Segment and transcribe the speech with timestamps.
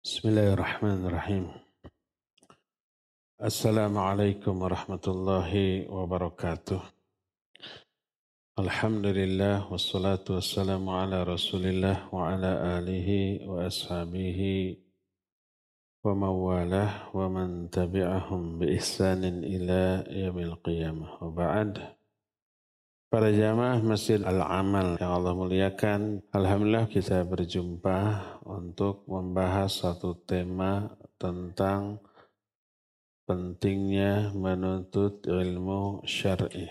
[0.00, 1.52] Bismillahirrahmanirrahim.
[3.36, 6.80] Assalamualaikum warahmatullahi wabarakatuh.
[8.56, 14.80] Alhamdulillah wassalatu wassalamu ala rasulillah wa ala alihi wa ashabihi
[16.00, 21.20] wa mawalah wa man tabi'ahum bi ihsanin ila yamil qiyamah.
[21.20, 21.76] Wa ba'd.
[23.10, 27.98] Para jamaah Masjid Al-Amal yang Allah muliakan, Alhamdulillah kita berjumpa
[28.46, 31.98] untuk membahas satu tema tentang
[33.26, 36.70] pentingnya menuntut ilmu syar'i.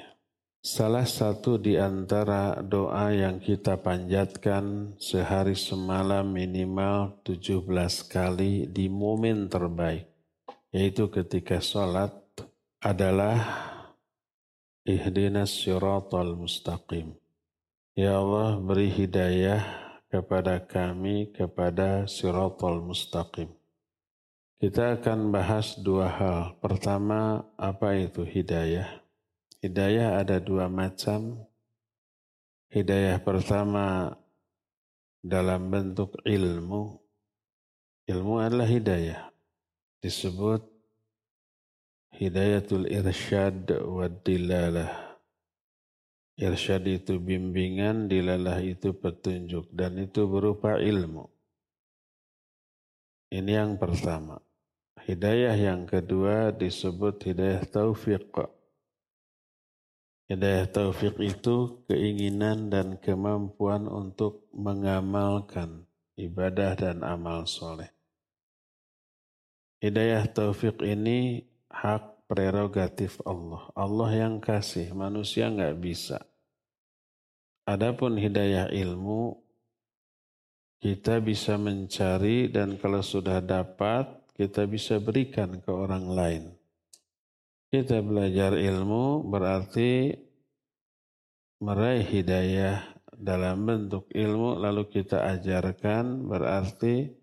[0.63, 7.67] Salah satu di antara doa yang kita panjatkan sehari semalam minimal 17
[8.07, 10.07] kali di momen terbaik,
[10.71, 12.15] yaitu ketika sholat
[12.79, 13.75] adalah
[14.87, 17.11] Ihdinas siratal mustaqim.
[17.99, 19.59] Ya Allah beri hidayah
[20.07, 23.51] kepada kami kepada siratal mustaqim.
[24.59, 26.39] Kita akan bahas dua hal.
[26.63, 29.03] Pertama, apa itu hidayah?
[29.59, 31.43] Hidayah ada dua macam.
[32.71, 34.15] Hidayah pertama
[35.19, 37.03] dalam bentuk ilmu.
[38.07, 39.27] Ilmu adalah hidayah.
[39.99, 40.78] Disebut
[42.19, 45.15] Hidayatul irsyad wa dilalah.
[46.35, 49.71] Irsyad itu bimbingan, dilalah itu petunjuk.
[49.71, 51.31] Dan itu berupa ilmu.
[53.31, 54.43] Ini yang pertama.
[54.99, 58.35] Hidayah yang kedua disebut hidayah taufiq.
[60.27, 65.87] Hidayah taufiq itu keinginan dan kemampuan untuk mengamalkan
[66.19, 67.87] ibadah dan amal soleh.
[69.79, 73.69] Hidayah taufiq ini hak prerogatif Allah.
[73.73, 76.21] Allah yang kasih, manusia nggak bisa.
[77.65, 79.37] Adapun hidayah ilmu,
[80.81, 86.43] kita bisa mencari dan kalau sudah dapat, kita bisa berikan ke orang lain.
[87.69, 90.15] Kita belajar ilmu berarti
[91.59, 92.81] meraih hidayah
[93.19, 97.18] dalam bentuk ilmu lalu kita ajarkan berarti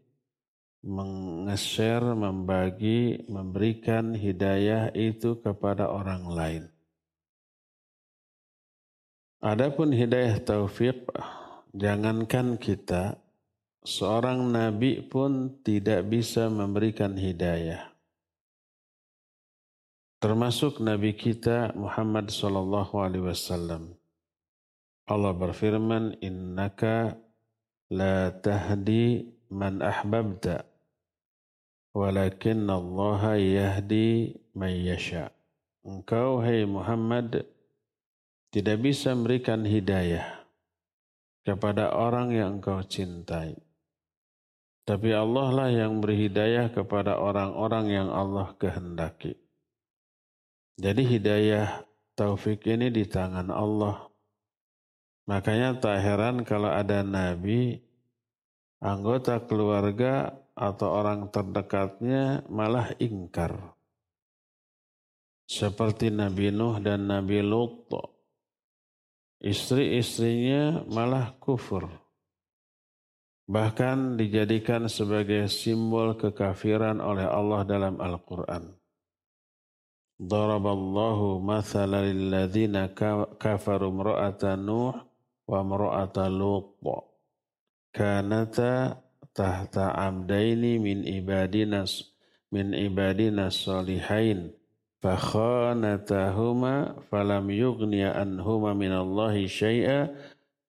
[0.85, 6.63] meng-share, membagi, memberikan hidayah itu kepada orang lain.
[9.45, 11.07] Adapun hidayah taufik,
[11.77, 13.21] jangankan kita,
[13.87, 17.95] seorang nabi pun tidak bisa memberikan hidayah.
[20.17, 23.95] Termasuk nabi kita Muhammad sallallahu alaihi wasallam.
[25.07, 27.15] Allah berfirman, "Innaka
[27.93, 30.77] la tahdi man ahbabta."
[31.97, 35.33] walakin Allah yahdi man yasha.
[35.81, 37.49] Engkau hai Muhammad
[38.53, 40.45] tidak bisa memberikan hidayah
[41.49, 43.57] kepada orang yang engkau cintai.
[44.87, 49.35] Tapi Allah lah yang beri hidayah kepada orang-orang yang Allah kehendaki.
[50.77, 54.07] Jadi hidayah taufik ini di tangan Allah.
[55.27, 57.83] Makanya tak heran kalau ada nabi,
[58.81, 63.77] anggota keluarga atau orang terdekatnya malah ingkar.
[65.47, 67.87] Seperti Nabi Nuh dan Nabi Lut.
[69.39, 71.87] Istri-istrinya malah kufur.
[73.47, 78.75] Bahkan dijadikan sebagai simbol kekafiran oleh Allah dalam Al-Quran.
[80.19, 82.91] Daraballahu mathala lilladzina
[83.39, 84.99] kafaru mra'ata Nuh
[85.47, 86.75] wa mra'ata Lut.
[87.97, 89.01] Kanata
[89.33, 91.89] tahta abdaini min ibadina
[92.53, 94.53] min ibadina salihain
[95.01, 100.13] fakhanatahuma falam yughniya anhuma min Allahi syai'a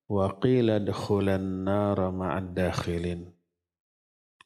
[0.07, 3.27] wa qila dkhulan nara ma'ad dakhilin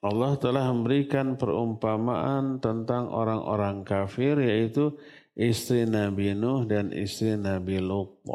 [0.01, 4.97] Allah telah memberikan perumpamaan tentang orang-orang kafir yaitu
[5.37, 8.25] istri Nabi Nuh dan istri Nabi Lut.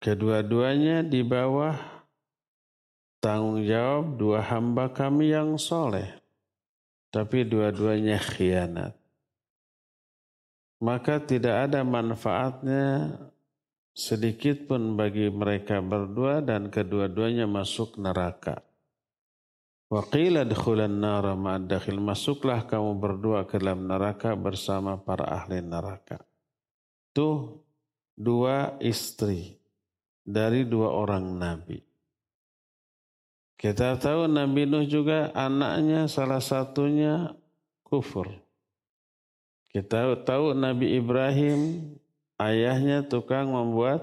[0.00, 1.76] Kedua-duanya di bawah
[3.20, 6.08] tanggung jawab dua hamba kami yang soleh.
[7.12, 8.96] Tapi dua-duanya khianat.
[10.80, 13.12] Maka tidak ada manfaatnya
[13.92, 18.64] sedikit pun bagi mereka berdua dan kedua-duanya masuk neraka.
[19.92, 22.00] Waqila dkhulan nara ma'adakhil.
[22.00, 26.24] Masuklah kamu berdua ke dalam neraka bersama para ahli neraka.
[27.12, 27.60] Itu
[28.16, 29.59] dua istri
[30.24, 31.80] dari dua orang nabi.
[33.60, 37.36] Kita tahu Nabi Nuh juga anaknya salah satunya
[37.84, 38.32] kufur.
[39.68, 41.92] Kita tahu Nabi Ibrahim
[42.40, 44.00] ayahnya tukang membuat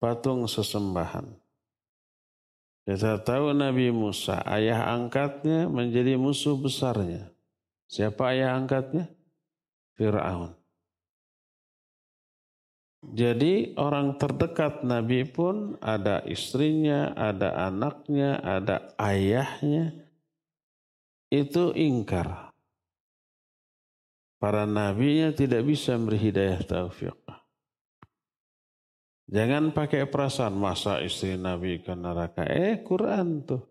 [0.00, 1.28] patung sesembahan.
[2.88, 7.28] Kita tahu Nabi Musa, ayah angkatnya menjadi musuh besarnya.
[7.84, 9.12] Siapa ayah angkatnya?
[10.00, 10.56] Fir'aun.
[13.00, 19.96] Jadi orang terdekat Nabi pun ada istrinya, ada anaknya, ada ayahnya.
[21.32, 22.52] Itu ingkar.
[24.40, 27.16] Para nabinya tidak bisa beri hidayah taufik.
[29.30, 32.42] Jangan pakai perasaan masa istri Nabi ke neraka.
[32.50, 33.62] Eh Quran tuh.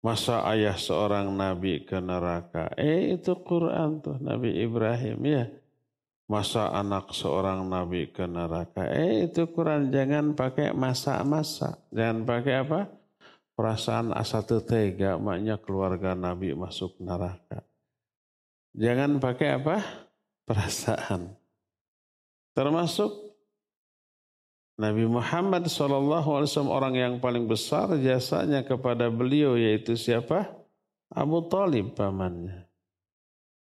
[0.00, 2.72] Masa ayah seorang Nabi ke neraka.
[2.80, 5.44] Eh itu Quran tuh Nabi Ibrahim ya.
[6.30, 8.86] Masa anak seorang Nabi ke neraka.
[8.86, 9.90] Eh itu Quran.
[9.90, 11.74] Jangan pakai masa-masa.
[11.90, 12.80] Jangan pakai apa?
[13.58, 17.66] Perasaan asa tega maknya keluarga Nabi masuk neraka.
[18.78, 19.82] Jangan pakai apa?
[20.46, 21.34] Perasaan.
[22.54, 23.10] Termasuk
[24.78, 30.46] Nabi Muhammad SAW orang yang paling besar jasanya kepada beliau yaitu siapa?
[31.10, 32.69] Abu Talib pamannya.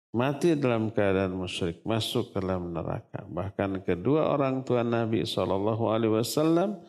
[0.08, 3.28] Mati dalam keadaan musyrik, masuk ke dalam neraka.
[3.28, 6.80] Bahkan kedua orang tua Nabi SAW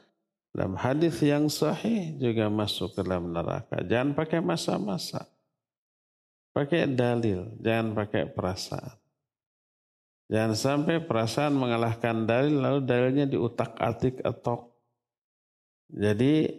[0.56, 3.84] dalam hadis yang sahih juga masuk ke dalam neraka.
[3.84, 5.28] Jangan pakai masa-masa.
[6.56, 8.98] Pakai dalil, jangan pakai perasaan.
[10.30, 14.70] Jangan sampai perasaan mengalahkan dalil lalu dalilnya diutak-atik atau
[15.90, 16.54] jadi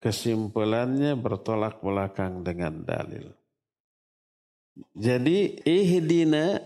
[0.00, 3.39] kesimpulannya bertolak belakang dengan dalil.
[4.96, 6.60] Jadi ihdina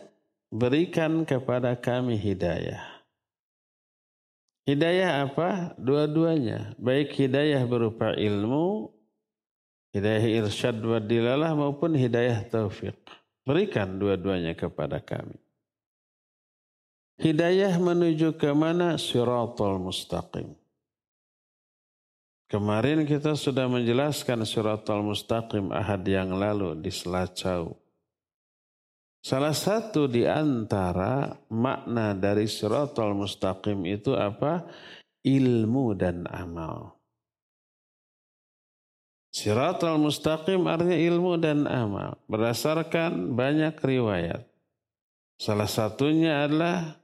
[0.55, 2.95] berikan kepada kami hidayah.
[4.65, 5.77] Hidayah apa?
[5.77, 6.73] Dua-duanya.
[6.81, 8.89] Baik hidayah berupa ilmu,
[9.93, 12.97] hidayah irsyad wa dilalah maupun hidayah taufik.
[13.45, 15.37] Berikan dua-duanya kepada kami.
[17.21, 18.97] Hidayah menuju ke mana?
[18.97, 20.57] Siratul mustaqim.
[22.49, 27.84] Kemarin kita sudah menjelaskan siratul mustaqim ahad yang lalu di Selacau.
[29.25, 34.69] Salah satu di antara makna dari siratul mustaqim itu apa?
[35.25, 37.01] Ilmu dan amal.
[39.33, 42.21] Siratul mustaqim artinya ilmu dan amal.
[42.29, 44.45] Berdasarkan banyak riwayat.
[45.41, 47.01] Salah satunya adalah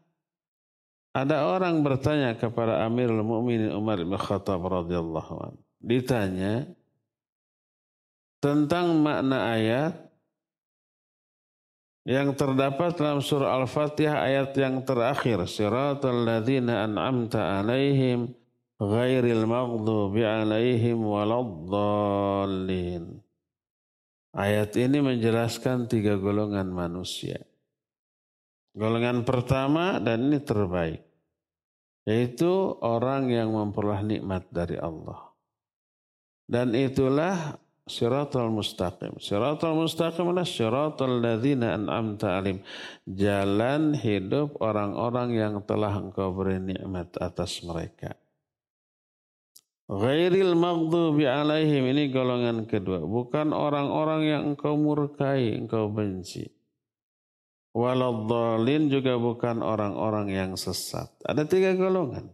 [1.17, 5.55] ada orang bertanya kepada Amirul Mukminin Umar bin Khattab radhiyallahu an.
[5.81, 6.69] Ditanya
[8.45, 10.10] tentang makna ayat
[12.09, 18.33] yang terdapat dalam surah Al-Fatihah ayat yang terakhir siratal ladzina an'amta alaihim
[18.81, 21.61] ghairil maghdubi alaihim waladdallin.
[24.31, 27.43] Ayat ini menjelaskan tiga golongan manusia.
[28.73, 31.03] Golongan pertama dan ini terbaik.
[32.07, 32.49] Yaitu
[32.81, 35.35] orang yang memperoleh nikmat dari Allah.
[36.47, 37.61] Dan itulah
[37.91, 39.19] siratul mustaqim.
[39.19, 42.63] Siratul mustaqim adalah siratul ladzina an'amta alim.
[43.03, 48.15] Jalan hidup orang-orang yang telah engkau beri nikmat atas mereka.
[49.91, 53.03] Ghairil maghdubi alaihim ini golongan kedua.
[53.03, 56.47] Bukan orang-orang yang engkau murkai, engkau benci.
[57.75, 61.11] Waladhalin juga bukan orang-orang yang sesat.
[61.27, 62.31] Ada tiga golongan.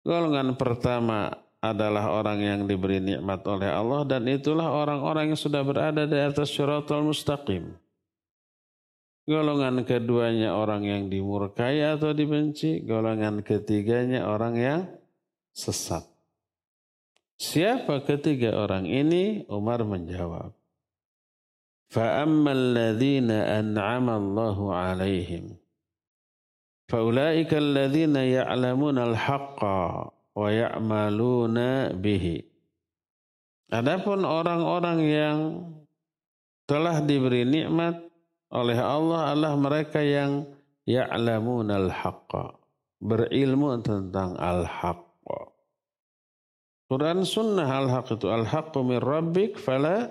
[0.00, 1.28] Golongan pertama
[1.63, 6.51] adalah orang yang diberi nikmat oleh Allah dan itulah orang-orang yang sudah berada di atas
[6.51, 7.75] syaratul mustaqim.
[9.23, 12.83] Golongan keduanya orang yang dimurkai atau dibenci.
[12.83, 14.81] Golongan ketiganya orang yang
[15.55, 16.03] sesat.
[17.39, 19.47] Siapa ketiga orang ini?
[19.47, 20.51] Umar menjawab.
[21.93, 25.43] فأما الذين أنعم الله عليهم
[26.89, 29.61] فأولئك الذين يعلمون الحق
[30.38, 32.46] wa ya'maluna bihi.
[33.74, 35.38] Adapun orang-orang yang
[36.70, 37.98] telah diberi nikmat
[38.54, 40.46] oleh Allah Allah mereka yang
[40.86, 42.54] ya'lamuna al-haqqa.
[43.02, 45.40] Berilmu tentang al-haqqa.
[46.88, 50.08] Quran sunnah al-haq itu al-haqqu min rabbik fala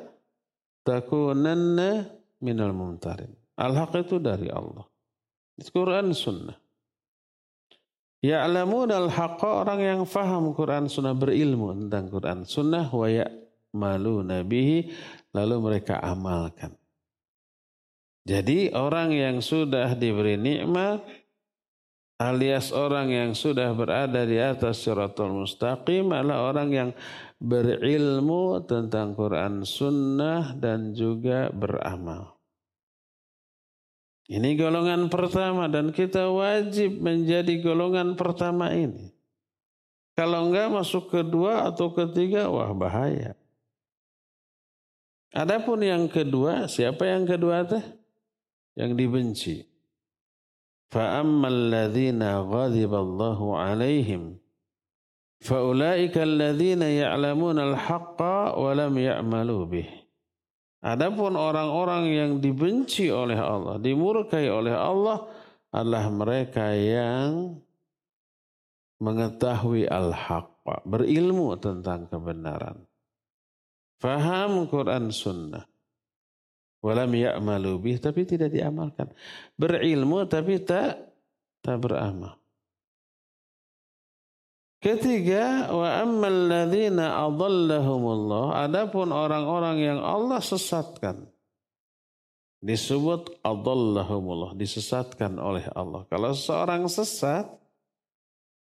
[0.85, 2.05] takunanna
[2.43, 3.33] minal mumtarin.
[3.57, 4.85] Al-haq itu dari Allah.
[5.57, 6.66] Quran sunnah.
[8.27, 14.91] Ya'lamun al-haqqa orang yang faham Quran sunnah berilmu tentang Quran sunnah wa ya'malu nabihi
[15.31, 16.75] lalu mereka amalkan.
[18.27, 20.99] Jadi orang yang sudah diberi nikmat
[22.19, 26.89] alias orang yang sudah berada di atas syaratul mustaqim adalah orang yang
[27.39, 32.36] berilmu tentang Quran sunnah dan juga beramal.
[34.32, 39.12] Ini golongan pertama dan kita wajib menjadi golongan pertama ini.
[40.16, 43.34] Kalau enggak masuk kedua atau ketiga, wah bahaya.
[45.32, 47.84] Adapun yang kedua, siapa yang kedua teh?
[48.76, 49.56] Yang dibenci.
[50.92, 54.22] فَأَمَّا الَّذِينَ غَضِبَ اللَّهُ عَلَيْهِمْ
[55.40, 58.20] فَأُولَٰئِكَ الَّذِينَ يَعْلَمُونَ الْحَقَّ
[58.60, 59.88] وَلَمْ يَعْمَلُوا بِهِ
[60.77, 65.25] Adapun orang-orang yang dibenci oleh Allah, dimurkai oleh Allah
[65.73, 67.57] adalah mereka yang
[69.01, 70.53] mengetahui al-haq,
[70.85, 72.77] berilmu tentang kebenaran.
[73.97, 75.65] Faham Quran Sunnah.
[76.85, 79.09] Walam ya'malu bih, tapi tidak diamalkan.
[79.57, 81.01] Berilmu tapi tak
[81.65, 82.37] tak beramal.
[84.77, 91.25] Ketiga, wa ammal ladzina adallahumullah, adapun orang-orang yang Allah sesatkan.
[92.61, 96.05] Disebut adallahumullah, disesatkan oleh Allah.
[96.09, 97.49] Kalau seorang sesat,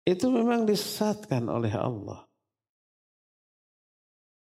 [0.03, 2.27] itu memang disesatkan oleh Allah.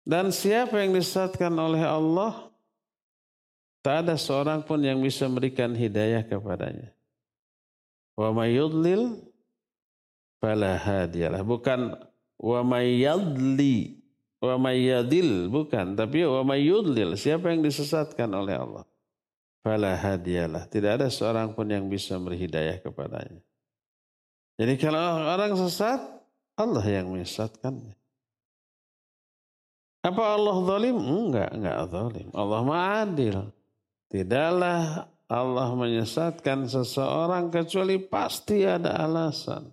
[0.07, 2.47] Dan siapa yang disesatkan oleh Allah,
[3.83, 6.95] tak ada seorang pun yang bisa memberikan hidayah kepadanya.
[8.15, 9.30] Wa mayyudlil
[10.41, 11.45] fala hadiyalah.
[11.45, 11.93] Bukan
[12.41, 14.01] wa mayyadli,
[14.41, 14.57] wa
[15.47, 15.85] bukan.
[15.93, 16.41] Tapi wa
[17.13, 18.83] siapa yang disesatkan oleh Allah.
[19.61, 20.65] Fala hadiyalah.
[20.65, 23.45] Tidak ada seorang pun yang bisa memberi hidayah kepadanya.
[24.57, 26.01] Jadi kalau orang sesat,
[26.57, 27.93] Allah yang menyesatkannya.
[30.01, 30.97] Apa Allah zalim?
[30.97, 32.27] Enggak, enggak zalim.
[32.33, 33.37] Allah ma'adil.
[34.09, 39.69] Tidaklah Allah menyesatkan seseorang kecuali pasti ada alasan.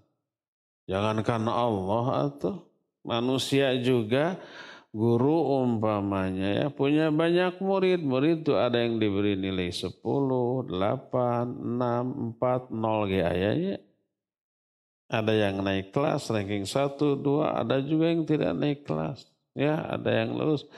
[0.89, 2.65] Jangankan Allah atau
[3.05, 4.41] manusia juga
[4.89, 8.01] guru umpamanya ya punya banyak murid.
[8.01, 13.77] Murid itu ada yang diberi nilai 10, 8, 6, 4, 0 gayanya.
[15.09, 19.25] Ada yang naik kelas ranking 1, 2, ada juga yang tidak naik kelas.
[19.57, 20.69] Ya, ada yang lulus.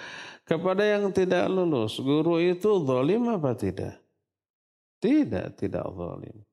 [0.47, 3.99] Kepada yang tidak lulus, guru itu zalim apa tidak?
[5.02, 6.50] Tidak, tidak zalim.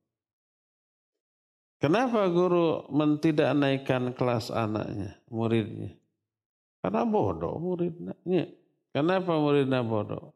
[1.78, 2.90] Kenapa guru
[3.22, 5.94] tidak naikkan kelas anaknya, muridnya?
[6.82, 8.18] Karena bodoh muridnya.
[8.90, 10.34] Kenapa muridnya bodoh?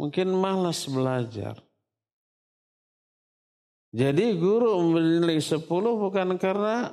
[0.00, 1.60] Mungkin malas belajar.
[3.92, 6.92] Jadi guru nilai 10 bukan karena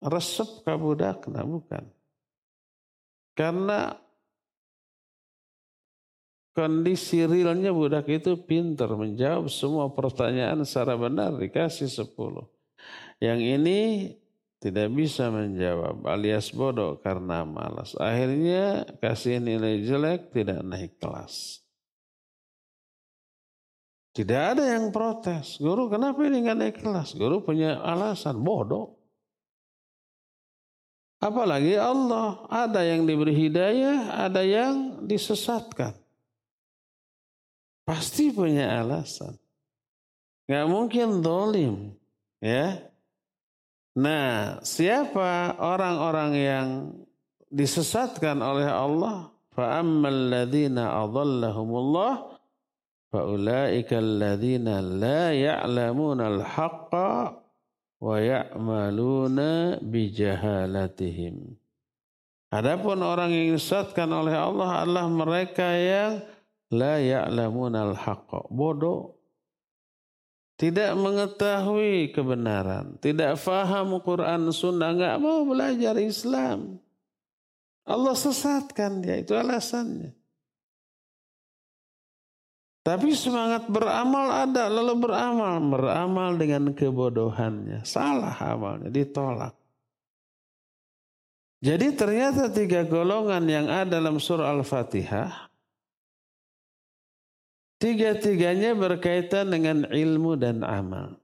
[0.00, 1.88] resep kabudakna, bukan.
[3.32, 3.96] Karena
[6.52, 12.61] kondisi realnya budak itu pintar menjawab semua pertanyaan secara benar dikasih 10.
[13.22, 13.80] Yang ini
[14.58, 17.94] tidak bisa menjawab alias bodoh karena malas.
[17.94, 21.62] Akhirnya kasih nilai jelek tidak naik kelas.
[24.10, 25.56] Tidak ada yang protes.
[25.62, 27.14] Guru kenapa ini nggak naik kelas?
[27.14, 28.98] Guru punya alasan bodoh.
[31.22, 35.94] Apalagi Allah ada yang diberi hidayah, ada yang disesatkan.
[37.86, 39.38] Pasti punya alasan.
[40.50, 41.94] Gak mungkin dolim.
[42.42, 42.91] Ya.
[43.92, 46.68] Nah, siapa orang-orang yang
[47.52, 49.28] disesatkan oleh Allah?
[49.52, 52.40] Fa'ammal ladzina adallahumullah
[53.12, 57.36] faulaika alladzina la ya'lamuna al-haqqa
[58.00, 61.52] wa ya'maluna bijahalatihim.
[62.48, 66.24] Adapun orang yang disesatkan oleh Allah adalah mereka yang
[66.72, 69.20] la ya'lamuna al-haqqa, bodoh
[70.62, 72.94] tidak mengetahui kebenaran.
[73.02, 74.94] Tidak faham Quran Sunnah.
[74.94, 76.78] Enggak mau belajar Islam.
[77.82, 79.18] Allah sesatkan dia.
[79.18, 80.14] Itu alasannya.
[82.86, 85.58] Tapi semangat beramal ada, lalu beramal.
[85.66, 87.82] Beramal dengan kebodohannya.
[87.82, 89.58] Salah amalnya, ditolak.
[91.58, 95.51] Jadi ternyata tiga golongan yang ada dalam surah Al-Fatihah.
[97.82, 101.18] Tiga-tiganya berkaitan dengan ilmu dan amal.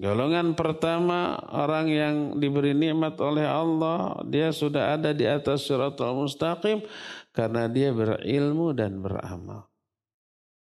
[0.00, 6.82] Golongan pertama orang yang diberi nikmat oleh Allah, dia sudah ada di atas al mustaqim
[7.30, 9.70] karena dia berilmu dan beramal.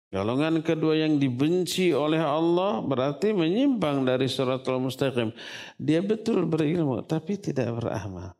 [0.09, 5.35] Golongan kedua yang dibenci oleh Allah berarti menyimpang dari suratul mustaqim.
[5.79, 8.33] Dia betul berilmu tapi tidak beramal.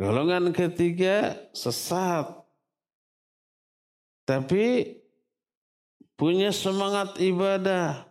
[0.00, 2.43] Golongan ketiga sesat.
[4.24, 4.96] Tapi
[6.16, 8.08] punya semangat ibadah.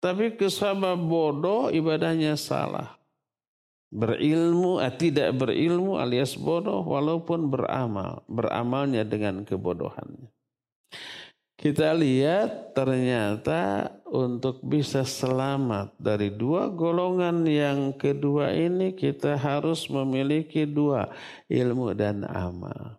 [0.00, 2.96] Tapi kesabab bodoh ibadahnya salah.
[3.90, 8.22] Berilmu, eh, tidak berilmu alias bodoh walaupun beramal.
[8.30, 10.30] Beramalnya dengan kebodohannya.
[11.60, 20.64] kita lihat ternyata untuk bisa selamat dari dua golongan yang kedua ini kita harus memiliki
[20.64, 21.12] dua
[21.52, 22.96] ilmu dan amal.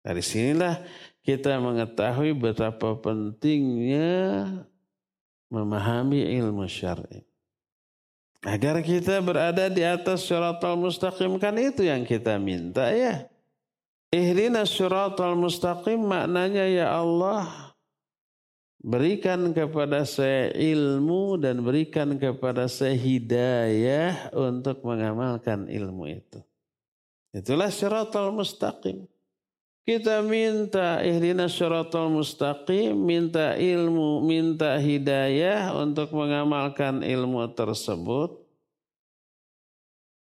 [0.00, 0.80] Dari sinilah
[1.22, 4.46] kita mengetahui betapa pentingnya
[5.50, 7.22] memahami ilmu syar'i.
[8.42, 13.30] Agar kita berada di atas syaratul mustaqim kan itu yang kita minta ya.
[14.10, 17.72] Ihdina syaratul mustaqim maknanya ya Allah
[18.82, 26.42] Berikan kepada saya ilmu dan berikan kepada saya hidayah untuk mengamalkan ilmu itu.
[27.30, 29.06] Itulah syaratul mustaqim.
[29.82, 38.38] Kita minta ihdina syaratul mustaqim, minta ilmu, minta hidayah untuk mengamalkan ilmu tersebut.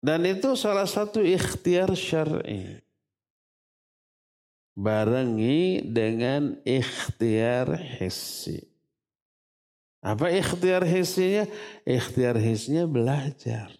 [0.00, 2.84] Dan itu salah satu ikhtiar syar'i
[4.74, 8.66] barengi dengan ikhtiar hissi.
[10.04, 11.48] Apa ikhtiar hissinya?
[11.88, 13.72] Ikhtiar hissinya belajar.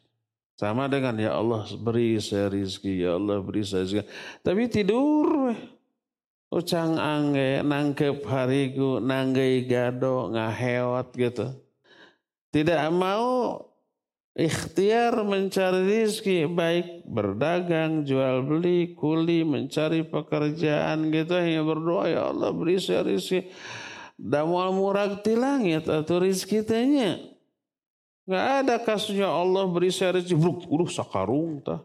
[0.55, 4.03] Sama dengan ya Allah beri saya rizki, ya Allah beri saya rizki.
[4.43, 5.51] Tapi tidur.
[6.55, 11.51] Ucang angge, nangkep hariku, nanggai gado, ngahewat gitu.
[12.55, 13.59] Tidak mau
[14.35, 22.51] ikhtiar mencari rizki baik berdagang jual beli kuli mencari pekerjaan gitu hanya berdoa ya Allah
[22.51, 23.47] beri saya rizki
[24.19, 27.34] damal murag di langit atau rizki tanya
[28.25, 31.85] nggak ada kasusnya Allah beri saya rizki buruk uruh sakarung tah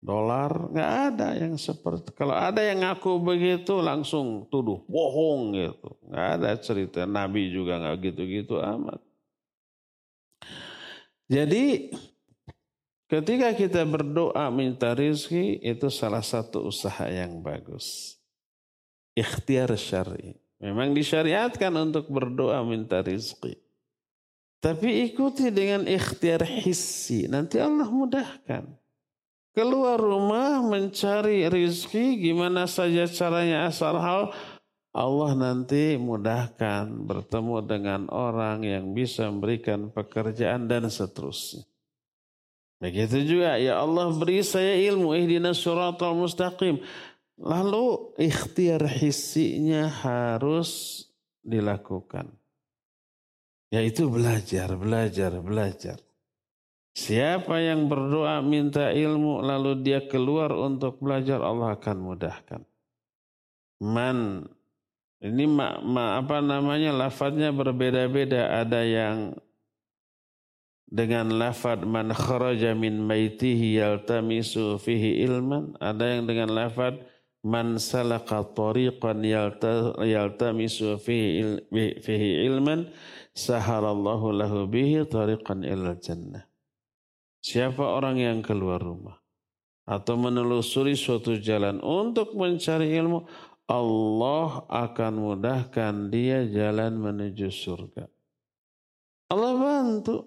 [0.00, 6.28] dolar nggak ada yang seperti kalau ada yang ngaku begitu langsung tuduh bohong gitu nggak
[6.40, 9.02] ada cerita Nabi juga nggak gitu-gitu amat
[11.26, 11.90] jadi
[13.10, 18.18] ketika kita berdoa minta rizki itu salah satu usaha yang bagus.
[19.18, 20.38] Ikhtiar syari.
[20.62, 23.58] Memang disyariatkan untuk berdoa minta rizki.
[24.66, 27.30] Tapi ikuti dengan ikhtiar hissi.
[27.30, 28.66] Nanti Allah mudahkan.
[29.54, 34.34] Keluar rumah mencari rizki gimana saja caranya asal hal
[34.90, 41.62] Allah nanti mudahkan bertemu dengan orang yang bisa memberikan pekerjaan dan seterusnya.
[42.82, 46.82] Begitu juga, ya Allah beri saya ilmu, ihdina suratul mustaqim.
[47.36, 51.04] Lalu ikhtiar hissinya harus
[51.44, 52.32] dilakukan.
[53.74, 55.98] Yaitu belajar, belajar, belajar.
[56.96, 62.64] Siapa yang berdoa minta ilmu lalu dia keluar untuk belajar Allah akan mudahkan.
[63.84, 64.48] Man
[65.20, 68.64] ini ma, ma, apa namanya lafadznya berbeda-beda.
[68.64, 69.16] Ada yang
[70.88, 75.76] dengan lafad man kharaja min maitihi yaltamisu fihi ilman.
[75.76, 76.96] Ada yang dengan lafad
[77.44, 79.20] man salaka tariqan
[80.00, 81.60] yaltamisu fihi,
[82.48, 82.88] ilman
[83.36, 86.48] sahalallahu lahu bihi tariqan ilal jannah.
[87.44, 89.20] Siapa orang yang keluar rumah
[89.86, 93.28] atau menelusuri suatu jalan untuk mencari ilmu,
[93.70, 98.10] Allah akan mudahkan dia jalan menuju surga.
[99.30, 100.26] Allah bantu.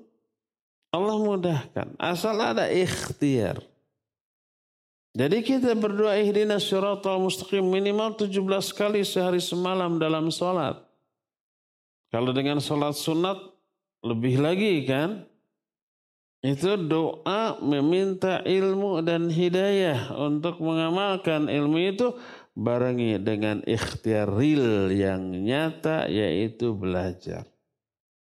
[0.89, 1.95] Allah mudahkan.
[2.01, 3.61] Asal ada ikhtiar.
[5.13, 8.39] Jadi kita berdoa ihdina syaratul mustaqim minimal 17
[8.73, 10.88] kali sehari semalam dalam sholat.
[12.09, 13.37] Kalau dengan sholat sunat
[14.03, 15.25] lebih lagi kan.
[16.39, 22.15] Itu doa meminta ilmu dan hidayah untuk mengamalkan ilmu itu
[22.55, 27.43] barengi dengan ikhtiar real yang nyata yaitu belajar.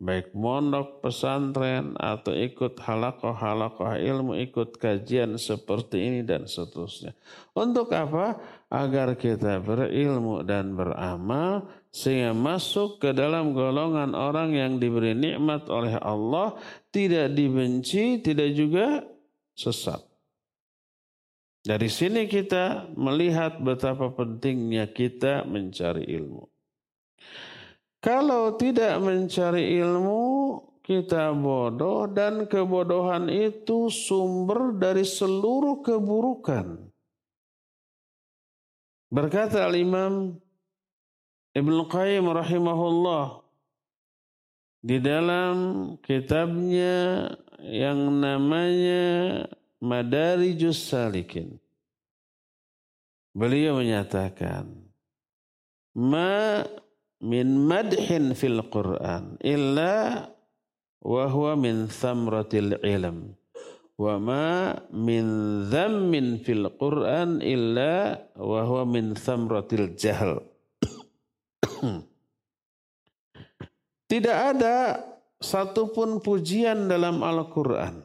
[0.02, 7.14] Baik mondok pesantren atau ikut halakoh-halakoh ilmu, ikut kajian seperti ini dan seterusnya.
[7.54, 8.34] Untuk apa?
[8.72, 16.00] Agar kita berilmu dan beramal sehingga masuk ke dalam golongan orang yang diberi nikmat oleh
[16.00, 16.56] Allah,
[16.88, 19.04] tidak dibenci, tidak juga
[19.52, 20.00] sesat.
[21.62, 26.48] Dari sini kita melihat betapa pentingnya kita mencari ilmu.
[28.02, 30.24] Kalau tidak mencari ilmu,
[30.82, 36.91] kita bodoh dan kebodohan itu sumber dari seluruh keburukan.
[39.12, 40.40] Berkata Al-Imam
[41.52, 43.44] Ibn Qayyim rahimahullah
[44.80, 45.56] di dalam
[46.00, 47.28] kitabnya
[47.60, 49.04] yang namanya
[49.84, 51.60] Madarijus Salikin.
[53.36, 54.80] Beliau menyatakan,
[55.92, 56.64] Ma
[57.20, 60.24] min madhin fil Quran illa
[61.04, 63.36] wa huwa min thamratil ilm.
[64.02, 65.26] Wa ma min
[65.70, 70.42] dhammin fil Quran illa wa huwa min thamratil jahl.
[74.10, 74.98] Tidak ada
[75.38, 78.02] satupun pujian dalam Al-Quran.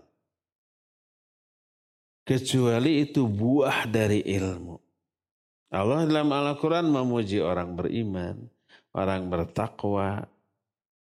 [2.21, 4.77] Kecuali itu buah dari ilmu.
[5.73, 8.45] Allah dalam Al-Quran memuji orang beriman,
[8.93, 10.29] orang bertakwa,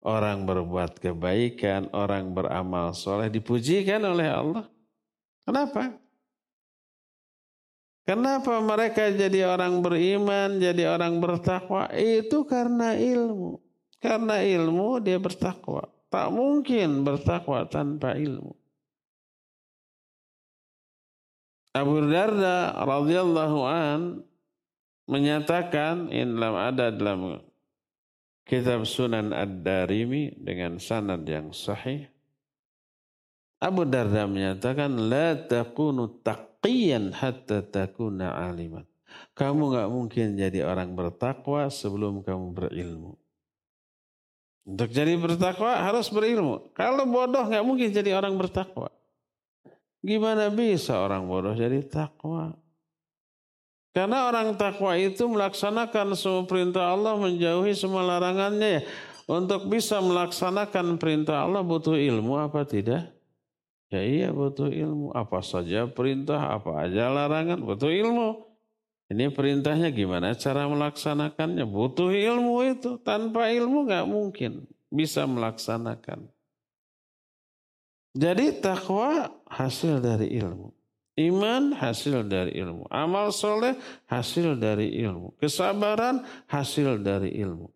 [0.08, 3.28] orang berbuat kebaikan, orang beramal soleh.
[3.28, 4.66] Dipujikan oleh Allah.
[5.46, 5.94] Kenapa?
[8.06, 11.90] Kenapa mereka jadi orang beriman, jadi orang bertakwa?
[11.94, 13.58] Itu karena ilmu.
[13.98, 15.90] Karena ilmu dia bertakwa.
[16.14, 18.54] Tak mungkin bertakwa tanpa ilmu.
[21.76, 24.24] Abu Darda radhiyallahu an
[25.10, 27.42] menyatakan in dalam ada dalam
[28.48, 32.08] kitab Sunan Ad-Darimi dengan sanad yang sahih
[33.60, 38.84] Abu Darda menyatakan la takunu taqiyan hatta takuna aliman.
[39.32, 43.16] Kamu nggak mungkin jadi orang bertakwa sebelum kamu berilmu.
[44.66, 46.74] Untuk jadi bertakwa harus berilmu.
[46.76, 48.92] Kalau bodoh nggak mungkin jadi orang bertakwa.
[50.04, 52.54] Gimana bisa orang bodoh jadi takwa?
[53.96, 58.84] Karena orang takwa itu melaksanakan semua perintah Allah, menjauhi semua larangannya.
[59.26, 63.15] Untuk bisa melaksanakan perintah Allah butuh ilmu apa tidak?
[63.94, 65.14] Ya iya butuh ilmu.
[65.14, 68.46] Apa saja perintah, apa aja larangan, butuh ilmu.
[69.06, 71.70] Ini perintahnya gimana cara melaksanakannya?
[71.70, 72.98] Butuh ilmu itu.
[73.06, 76.26] Tanpa ilmu nggak mungkin bisa melaksanakan.
[78.16, 80.72] Jadi takwa hasil dari ilmu.
[81.20, 82.88] Iman hasil dari ilmu.
[82.88, 83.76] Amal soleh
[84.08, 85.36] hasil dari ilmu.
[85.36, 87.75] Kesabaran hasil dari ilmu.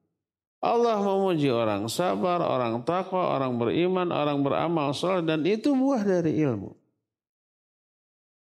[0.59, 5.23] Allah memuji orang sabar, orang takwa, orang beriman, orang beramal soleh.
[5.23, 6.75] Dan itu buah dari ilmu.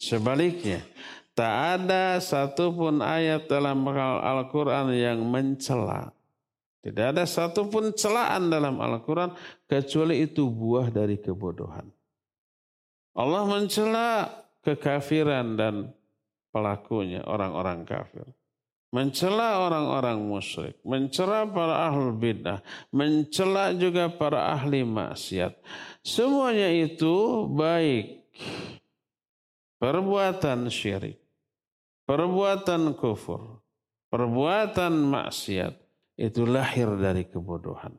[0.02, 0.82] Sebaliknya,
[1.39, 6.12] Tak ada satupun ayat dalam Al-Quran yang mencela.
[6.84, 9.32] Tidak ada satupun celaan dalam Al-Quran
[9.63, 11.88] kecuali itu buah dari kebodohan.
[13.15, 14.28] Allah mencela
[14.67, 15.95] kekafiran dan
[16.52, 18.28] pelakunya, orang-orang kafir.
[18.89, 25.54] Mencela orang-orang musyrik, mencela para ahli bidah, mencela juga para ahli maksiat.
[26.02, 28.25] Semuanya itu baik
[29.78, 31.21] perbuatan syirik
[32.10, 33.62] perbuatan kufur,
[34.10, 35.78] perbuatan maksiat
[36.17, 37.93] itu lahir dari kebodohan.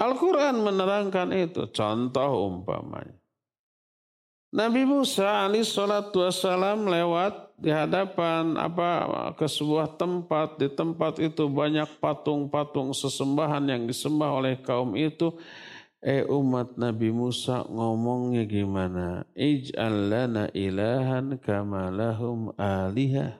[0.00, 1.68] Al-Quran menerangkan itu.
[1.68, 3.20] Contoh umpamanya.
[4.56, 10.56] Nabi Musa Ali salatu wassalam lewat di hadapan apa ke sebuah tempat.
[10.56, 15.36] Di tempat itu banyak patung-patung sesembahan yang disembah oleh kaum itu.
[16.00, 19.28] Eh umat Nabi Musa ngomongnya gimana?
[19.36, 23.36] Ij'al lana ilahan kama lahum alihah.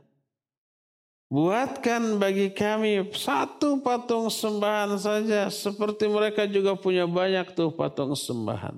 [1.32, 5.48] Buatkan bagi kami satu patung sembahan saja.
[5.48, 8.76] Seperti mereka juga punya banyak tuh patung sembahan.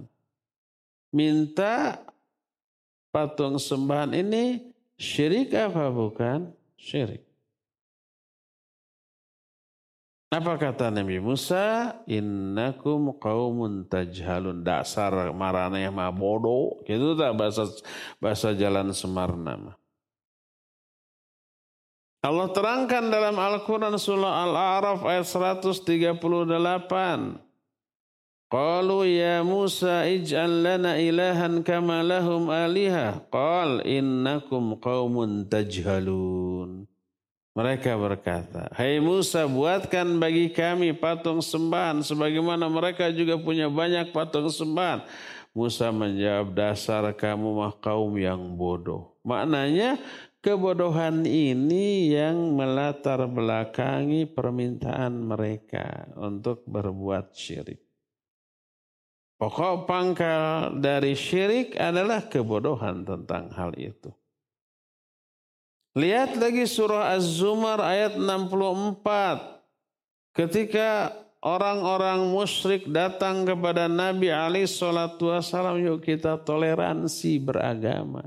[1.11, 1.99] Minta
[3.11, 4.72] patung sembahan ini
[5.03, 6.55] syirik apa bukan?
[6.79, 7.27] Syirik.
[10.33, 11.93] Apa kata Nabi Musa?
[12.09, 14.65] Innakum qaumun tajhalun.
[14.65, 16.81] Dasar marana yang mah bodoh.
[16.89, 17.69] Gitu tak bahasa
[18.17, 19.77] bahasa jalan Semarna
[22.23, 26.17] Allah terangkan dalam Al-Quran surah Al-A'raf ayat 138.
[28.53, 33.25] Qalu ya Musa ij'al lana ilahan kama lahum alihah.
[33.33, 36.85] Qal innakum qaumun tajhalun.
[37.57, 44.53] Mereka berkata, Hai Musa buatkan bagi kami patung sembahan sebagaimana mereka juga punya banyak patung
[44.53, 45.01] sembahan.
[45.57, 49.17] Musa menjawab, dasar kamu mah kaum yang bodoh.
[49.25, 49.97] Maknanya
[50.45, 57.92] kebodohan ini yang melatar belakangi permintaan mereka untuk berbuat syirik.
[59.43, 64.15] Pokok pangkal dari syirik adalah kebodohan tentang hal itu.
[65.99, 69.03] Lihat lagi surah Az-Zumar ayat 64.
[70.31, 71.11] Ketika
[71.43, 78.23] orang-orang musyrik datang kepada Nabi Ali Shallallahu Wasallam, yuk kita toleransi beragama.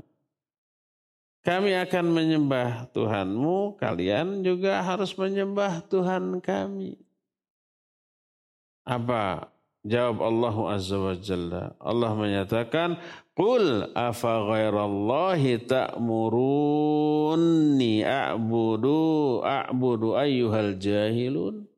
[1.40, 7.00] Kami akan menyembah Tuhanmu, kalian juga harus menyembah Tuhan kami.
[8.84, 9.55] Apa
[9.86, 11.78] Jawab Allah Azza wa Jalla.
[11.78, 12.98] Allah menyatakan,
[13.38, 16.42] Qul afa ghairallahi ta'murunni
[18.02, 21.70] a'budu a'budu ayyuhal jahilun.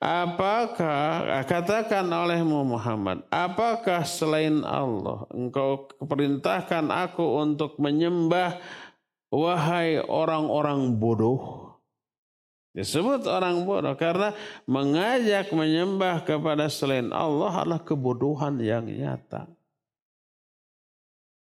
[0.00, 8.58] Apakah katakan olehmu Muhammad, apakah selain Allah engkau perintahkan aku untuk menyembah
[9.30, 11.69] wahai orang-orang bodoh?
[12.70, 14.30] Disebut orang bodoh karena
[14.62, 19.50] mengajak menyembah kepada selain Allah adalah kebodohan yang nyata.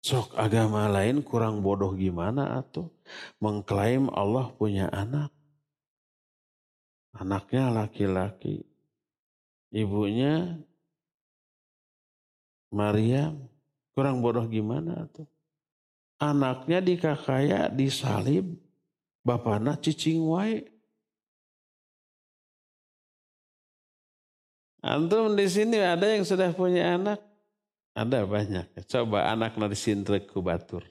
[0.01, 2.89] Sok agama lain kurang bodoh gimana atau
[3.43, 5.29] mengklaim Allah punya anak.
[7.11, 8.63] Anaknya laki-laki.
[9.69, 10.63] Ibunya
[12.71, 13.35] Maria
[13.91, 15.27] kurang bodoh gimana tuh?
[16.23, 18.55] Anaknya dikakaya, disalib,
[19.27, 20.70] bapaknya cicing wae.
[24.81, 27.21] Antum di sini ada yang sudah punya anak?
[27.93, 28.65] Ada banyak.
[28.89, 30.81] Coba anak nadi sintrek kubatur.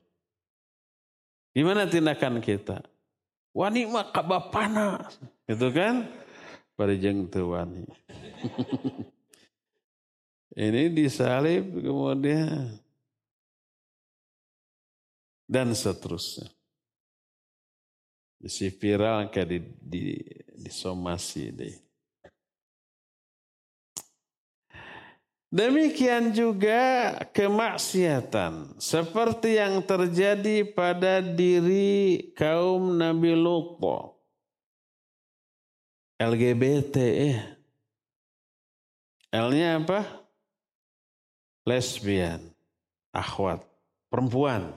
[1.51, 2.87] Gimana tindakan kita?
[3.51, 5.11] Wani mah kabapana.
[5.51, 6.07] Gitu kan?
[6.79, 7.83] Pada jeng wani.
[10.51, 12.79] Ini disalib kemudian
[15.51, 16.47] dan seterusnya.
[18.47, 20.03] Si viral kayak di, di,
[20.57, 21.75] disomasi deh.
[25.51, 33.83] Demikian juga kemaksiatan seperti yang terjadi pada diri kaum Nabi Lut.
[36.23, 37.39] LGBT eh.
[39.35, 40.07] L-nya apa?
[41.67, 42.47] Lesbian,
[43.11, 43.67] akhwat,
[44.07, 44.71] perempuan.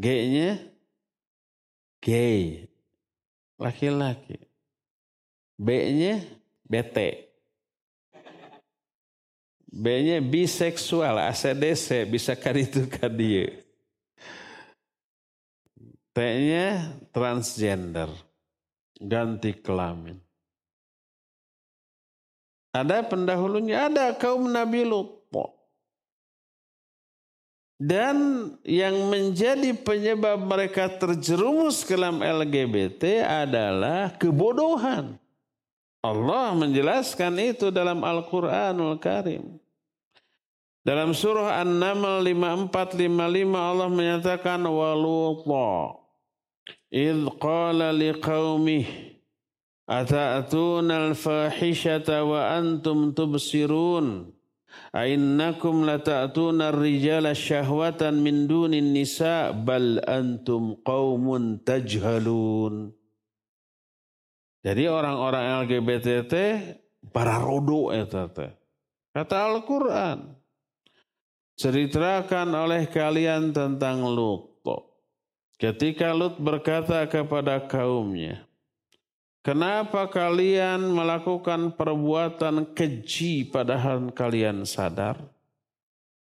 [0.00, 0.64] G-nya
[2.00, 2.72] gay,
[3.60, 4.40] laki-laki.
[5.60, 6.24] B-nya
[6.64, 7.27] bete.
[9.68, 13.52] B-nya biseksual, ACDC, bisa kaditu kadieu.
[16.16, 18.08] T-nya transgender,
[18.96, 20.16] ganti kelamin.
[22.72, 25.18] Ada pendahulunya, ada kaum Nabi Lut.
[27.78, 35.14] Dan yang menjadi penyebab mereka terjerumus ke dalam LGBT adalah kebodohan.
[36.02, 39.58] Allah menjelaskan itu dalam Al-Quranul Karim.
[40.86, 46.00] Dalam surah An-Naml 5455 Allah menyatakan walutha
[46.88, 48.88] idh qala liqaumih
[49.84, 54.32] ata'tuna al-fahishata wa antum tubsirun
[54.92, 62.96] Ainnakum lata'tuna ar-rijala syahwatan min dunin nisa bal antum qaumun tajhalun.
[64.62, 66.34] Jadi orang-orang LGBT
[67.14, 68.26] para rodo eta.
[69.14, 70.34] Kata Al-Qur'an.
[71.58, 74.62] Ceritakan oleh kalian tentang Lut.
[75.58, 78.46] Ketika Lut berkata kepada kaumnya,
[79.48, 85.16] Kenapa kalian melakukan perbuatan keji padahal kalian sadar?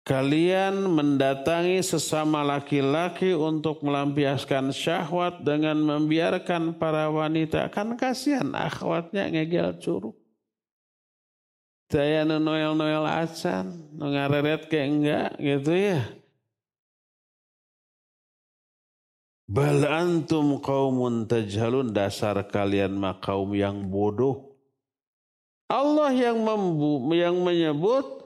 [0.01, 7.69] Kalian mendatangi sesama laki-laki untuk melampiaskan syahwat dengan membiarkan para wanita.
[7.69, 10.17] Kan kasihan akhwatnya ngegel curug.
[11.91, 16.01] Saya noel-noel acan, ngareret kayak enggak gitu ya.
[19.51, 24.55] Bal antum qaumun tajhalun dasar kalian mah kaum yang bodoh.
[25.67, 26.39] Allah yang
[27.11, 28.20] yang menyebut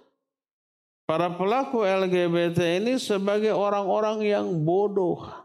[1.05, 5.45] para pelaku LGBT ini sebagai orang-orang yang bodoh.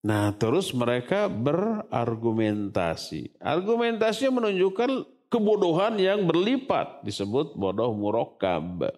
[0.00, 3.36] Nah, terus mereka berargumentasi.
[3.36, 4.90] Argumentasinya menunjukkan
[5.28, 8.96] kebodohan yang berlipat disebut bodoh murokab.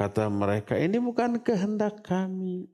[0.00, 2.72] Kata mereka, ini bukan kehendak kami.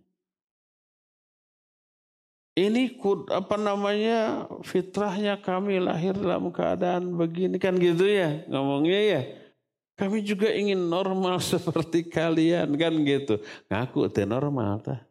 [2.59, 2.99] Ini
[3.31, 9.23] apa namanya fitrahnya kami lahir dalam keadaan begini kan gitu ya ngomongnya ya.
[9.99, 13.43] Kami juga ingin normal seperti kalian kan gitu.
[13.67, 15.03] Ngaku teh normal tah.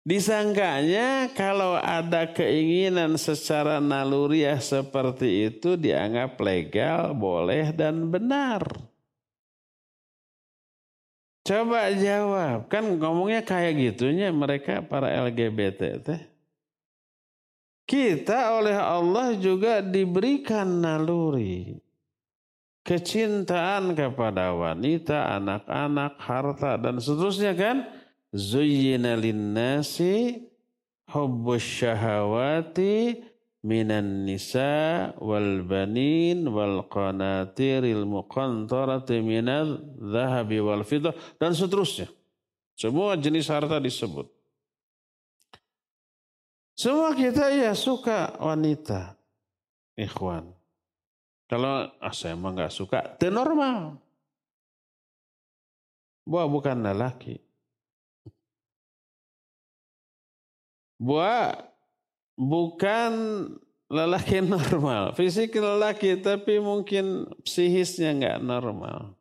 [0.00, 8.64] Disangkanya kalau ada keinginan secara naluriah seperti itu dianggap legal, boleh dan benar.
[11.44, 16.29] Coba jawab, kan ngomongnya kayak gitunya mereka para LGBT teh.
[17.90, 21.74] Kita oleh Allah juga diberikan naluri.
[22.86, 27.82] Kecintaan kepada wanita, anak-anak, harta, dan seterusnya kan.
[28.30, 30.46] Zuyyina linnasi
[31.10, 33.26] hubbus syahawati
[33.66, 41.10] minan nisa wal banin wal qanatiril muqantarati minal zahabi wal fiddah
[41.42, 42.06] dan seterusnya.
[42.78, 44.39] Semua jenis harta disebut.
[46.80, 49.12] Semua kita ya suka wanita.
[50.00, 50.48] Ikhwan.
[51.44, 54.00] Kalau ah, saya emang nggak suka, itu normal.
[56.24, 57.36] Bahwa bukan lelaki.
[60.96, 61.68] Buat
[62.40, 63.12] bukan
[63.92, 65.12] lelaki normal.
[65.12, 69.20] Fisik lelaki tapi mungkin psihisnya nggak normal.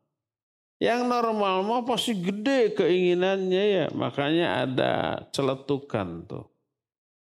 [0.80, 3.86] Yang normal mau pasti gede keinginannya ya.
[3.91, 4.91] Makanya ada
[5.36, 6.59] celetukan tuh.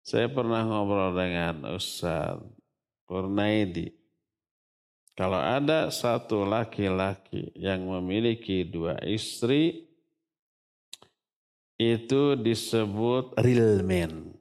[0.10, 2.42] Saya pernah ngobrol dengan Ustaz
[3.06, 3.94] Kurnaidi.
[5.14, 9.86] Kalau ada satu laki-laki yang memiliki dua istri,
[11.78, 14.34] itu disebut real man.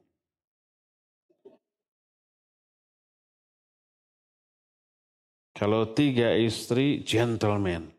[5.53, 7.93] Kalau tiga istri, gentleman.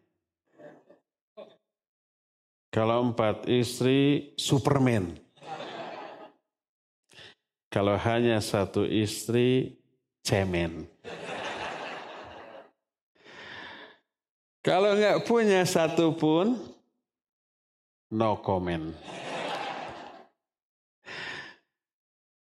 [2.74, 5.30] Kalau empat istri, superman.
[7.70, 9.78] Kalau hanya satu istri,
[10.26, 10.90] cemen.
[14.61, 16.59] Kalau nggak punya satu pun,
[18.11, 18.90] no comment.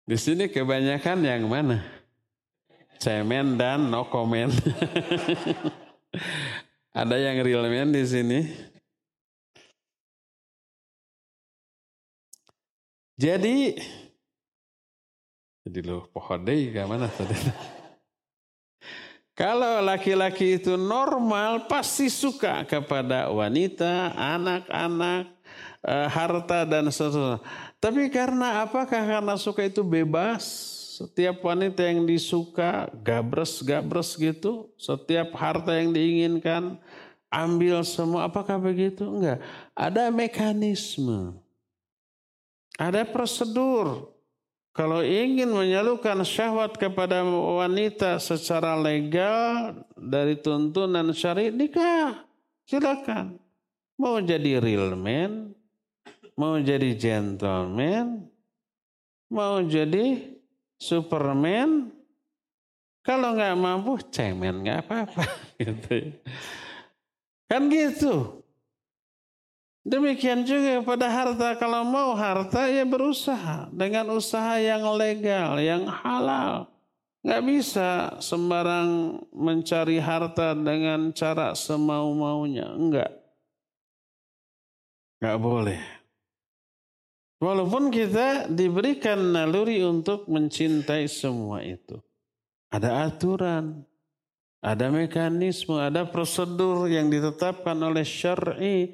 [0.09, 1.83] Di sini kebanyakan yang mana?
[2.97, 4.49] Cemen dan no comment.
[6.95, 8.39] Ada yang real man di sini?
[13.19, 13.75] Jadi,
[15.69, 17.37] jadi lo pohon deh mana tadi?
[19.39, 25.31] Kalau laki-laki itu normal pasti suka kepada wanita, anak-anak,
[25.79, 27.39] eh, harta dan seterusnya.
[27.79, 30.43] Tapi karena apakah karena suka itu bebas?
[30.99, 36.75] Setiap wanita yang disuka gabres-gabres gitu, setiap harta yang diinginkan
[37.31, 38.27] ambil semua.
[38.27, 39.07] Apakah begitu?
[39.07, 39.39] Enggak.
[39.71, 41.39] Ada mekanisme.
[42.75, 44.18] Ada prosedur.
[44.79, 52.23] Kalau ingin menyalurkan syahwat kepada wanita secara legal dari tuntunan syari nikah.
[52.63, 53.35] Silakan.
[53.99, 55.51] Mau jadi real man,
[56.39, 58.23] mau jadi gentleman,
[59.27, 60.31] mau jadi
[60.79, 61.91] superman,
[63.03, 65.27] kalau nggak mampu cemen nggak apa-apa.
[65.59, 66.15] Gitu.
[67.51, 68.38] Kan gitu.
[69.87, 76.67] Demikian juga pada harta, kalau mau harta ya berusaha dengan usaha yang legal, yang halal.
[77.23, 77.89] Nggak bisa
[78.19, 82.67] sembarang mencari harta dengan cara semau-maunya.
[82.75, 83.11] Enggak.
[85.19, 85.81] Nggak boleh.
[87.39, 91.95] Walaupun kita diberikan naluri untuk mencintai semua itu.
[92.67, 93.87] Ada aturan,
[94.59, 98.91] ada mekanisme, ada prosedur yang ditetapkan oleh syar'i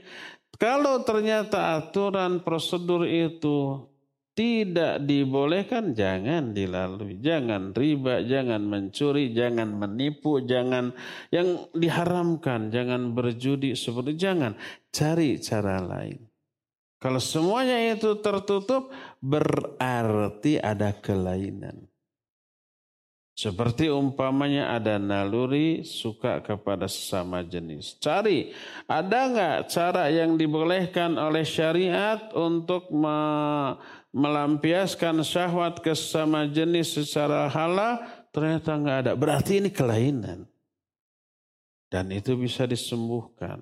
[0.55, 3.87] kalau ternyata aturan prosedur itu
[4.35, 7.23] tidak dibolehkan, jangan dilalui.
[7.23, 10.91] Jangan riba, jangan mencuri, jangan menipu, jangan
[11.31, 14.59] yang diharamkan, jangan berjudi seperti jangan.
[14.91, 16.19] Cari cara lain.
[16.99, 18.91] Kalau semuanya itu tertutup,
[19.23, 21.87] berarti ada kelainan.
[23.35, 27.99] Seperti umpamanya ada naluri suka kepada sesama jenis.
[27.99, 28.55] Cari,
[28.87, 33.19] ada nggak cara yang dibolehkan oleh syariat untuk me
[34.15, 38.07] melampiaskan syahwat ke sesama jenis secara halal?
[38.31, 39.11] Ternyata nggak ada.
[39.19, 40.47] Berarti ini kelainan.
[41.91, 43.59] Dan itu bisa disembuhkan.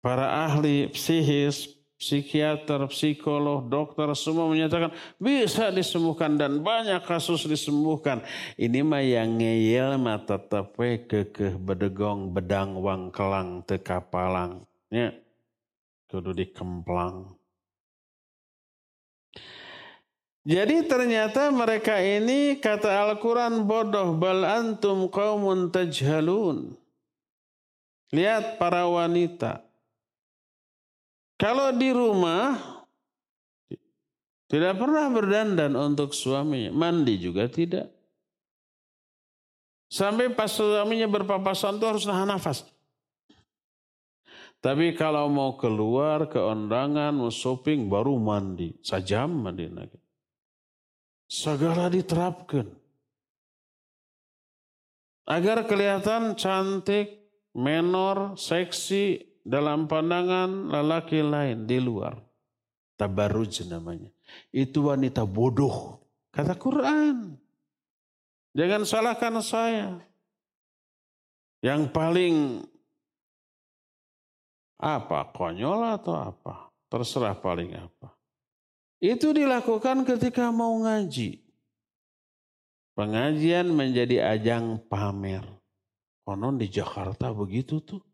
[0.00, 4.88] Para ahli psikis, psikiater, psikolog, dokter semua menyatakan
[5.20, 8.24] bisa disembuhkan dan banyak kasus disembuhkan.
[8.56, 14.64] Ini mah yang ngeyel mah tetep kekeh bedegong bedang wang kelang teka palang.
[14.88, 15.12] Ya,
[16.08, 17.36] kudu dikemplang.
[20.40, 26.80] Jadi ternyata mereka ini kata Al-Quran bodoh bal antum qaumun tajhalun.
[28.10, 29.69] Lihat para wanita
[31.40, 32.52] kalau di rumah
[34.50, 37.88] tidak pernah berdandan untuk suaminya, mandi juga tidak.
[39.88, 42.66] Sampai pas suaminya berpapasan itu harus nahan nafas.
[44.60, 48.76] Tapi kalau mau keluar ke undangan, mau shopping, baru mandi.
[48.84, 49.96] Sajam mandi lagi.
[51.30, 52.68] Segala diterapkan.
[55.30, 57.22] Agar kelihatan cantik,
[57.54, 62.16] menor, seksi, dalam pandangan lelaki lain di luar.
[63.00, 64.12] Tabaruj namanya.
[64.52, 66.04] Itu wanita bodoh.
[66.30, 67.34] Kata Quran.
[68.52, 69.88] Jangan salahkan saya.
[71.64, 72.36] Yang paling
[74.80, 75.32] apa?
[75.32, 76.68] Konyol atau apa?
[76.92, 78.12] Terserah paling apa.
[79.00, 81.40] Itu dilakukan ketika mau ngaji.
[82.92, 85.40] Pengajian menjadi ajang pamer.
[86.20, 88.09] Konon di Jakarta begitu tuh.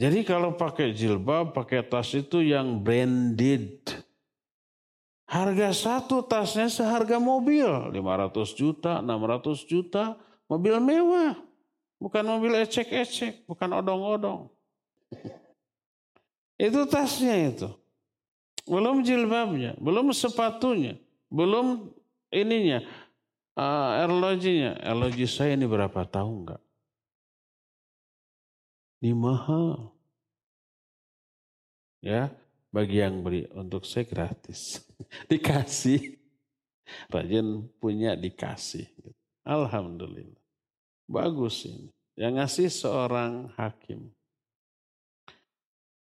[0.00, 3.84] Jadi kalau pakai jilbab, pakai tas itu yang branded.
[5.28, 7.64] Harga satu tasnya seharga mobil.
[7.64, 10.16] 500 juta, 600 juta.
[10.48, 11.40] Mobil mewah.
[11.96, 13.48] Bukan mobil ecek-ecek.
[13.48, 14.52] Bukan odong-odong.
[16.60, 17.68] Itu tasnya itu.
[18.68, 19.74] Belum jilbabnya.
[19.82, 20.94] Belum sepatunya.
[21.26, 21.90] Belum
[22.30, 22.86] ininya.
[23.58, 24.78] Uh, erlojinya.
[24.78, 26.62] Erloji saya ini berapa tahun enggak?
[29.02, 29.90] Ini mahal.
[31.98, 32.30] Ya,
[32.70, 34.78] bagi yang beli untuk saya gratis.
[35.30, 36.22] dikasih.
[37.10, 38.86] Rajin punya dikasih.
[39.42, 40.38] Alhamdulillah.
[41.10, 41.90] Bagus ini.
[42.14, 44.06] Yang ngasih seorang hakim.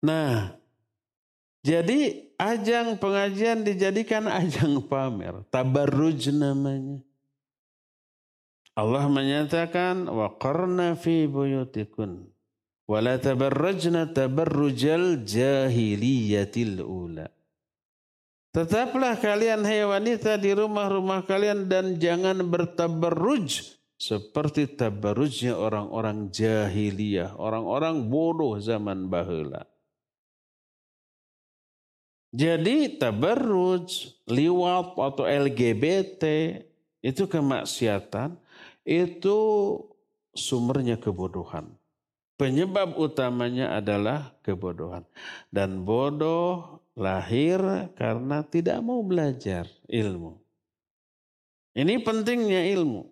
[0.03, 0.59] Nah,
[1.63, 5.47] jadi ajang pengajian dijadikan ajang pamer.
[5.55, 6.99] Tabarruj namanya.
[8.75, 10.11] Allah menyatakan
[10.43, 12.33] qarna fi buyutikun
[12.87, 17.29] wala tabarrajna tabarrujal jahiliyatil ula.
[18.53, 28.13] Tetaplah kalian hai wanita di rumah-rumah kalian dan jangan bertabarruj seperti tabarrujnya orang-orang jahiliyah, orang-orang
[28.13, 29.65] bodoh zaman bahula.
[32.33, 36.25] Jadi tabarruj, liwat atau LGBT
[37.05, 38.41] itu kemaksiatan,
[38.89, 39.39] itu
[40.33, 41.69] sumbernya kebodohan.
[42.41, 45.05] Penyebab utamanya adalah kebodohan.
[45.53, 47.61] Dan bodoh lahir
[47.97, 50.41] karena tidak mau belajar ilmu.
[51.73, 53.09] Ini pentingnya ilmu.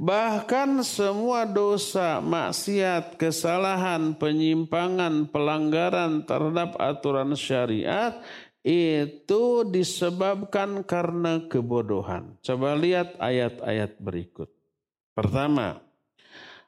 [0.00, 8.16] Bahkan semua dosa, maksiat, kesalahan, penyimpangan, pelanggaran terhadap aturan syariat
[8.64, 12.32] itu disebabkan karena kebodohan.
[12.40, 14.48] Coba lihat ayat-ayat berikut.
[15.12, 15.84] Pertama,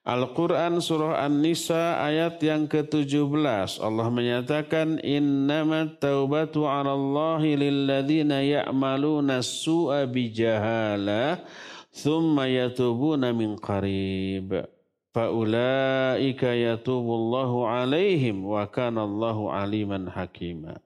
[0.02, 3.78] Al-Quran surah An-Nisa ayat yang ke-17.
[3.78, 11.46] Allah menyatakan, Innama taubatu ala Allahi lilladhina ya'maluna su'a bijahala,
[11.94, 14.66] thumma yatubuna min qarib.
[15.14, 20.82] Fa'ulaika yatubullahu alaihim wa kana Allahu aliman hakima.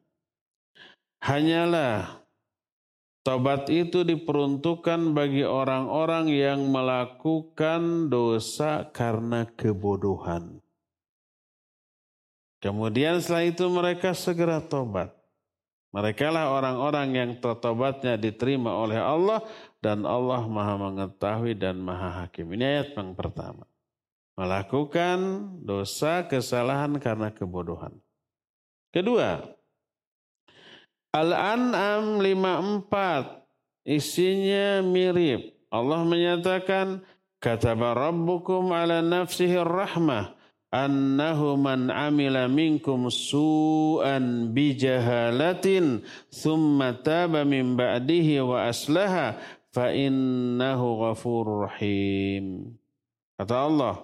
[1.25, 2.26] Hanyalah
[3.27, 10.63] Tobat itu diperuntukkan bagi orang-orang yang melakukan dosa karena kebodohan.
[12.63, 15.11] Kemudian setelah itu mereka segera tobat.
[15.91, 19.43] Mereka lah orang-orang yang tobatnya diterima oleh Allah
[19.83, 22.47] dan Allah maha mengetahui dan maha hakim.
[22.55, 23.67] Ini ayat yang pertama.
[24.39, 25.19] Melakukan
[25.67, 27.91] dosa kesalahan karena kebodohan.
[28.95, 29.56] Kedua,
[31.15, 33.47] Al-An'am 54
[33.87, 35.55] isinya mirip.
[35.71, 37.03] Allah menyatakan
[37.39, 40.37] kataba rabbukum ala nafsihi rahmah
[40.75, 49.41] annahu man amila minkum su'an bijahalatin thumma taba min ba'dihi wa aslaha
[49.73, 52.77] fa innahu ghafurur rahim.
[53.37, 53.97] Kata Allah,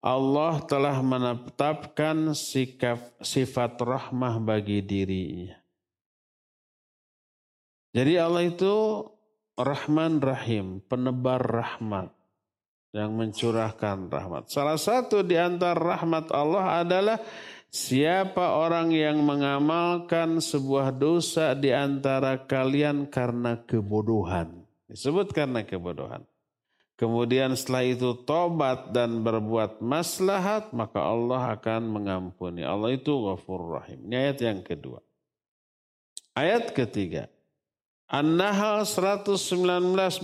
[0.00, 5.59] Allah telah menetapkan sikap sifat rahmah bagi dirinya.
[7.90, 9.02] Jadi Allah itu
[9.58, 12.14] Rahman Rahim, penebar rahmat
[12.94, 14.50] yang mencurahkan rahmat.
[14.50, 17.18] Salah satu di antara rahmat Allah adalah
[17.70, 24.66] siapa orang yang mengamalkan sebuah dosa di antara kalian karena kebodohan.
[24.90, 26.26] Disebut karena kebodohan.
[26.98, 32.60] Kemudian setelah itu tobat dan berbuat maslahat, maka Allah akan mengampuni.
[32.60, 34.04] Allah itu ghafur rahim.
[34.04, 35.00] Ini ayat yang kedua.
[36.36, 37.32] Ayat ketiga.
[38.10, 39.38] An-Nahl 119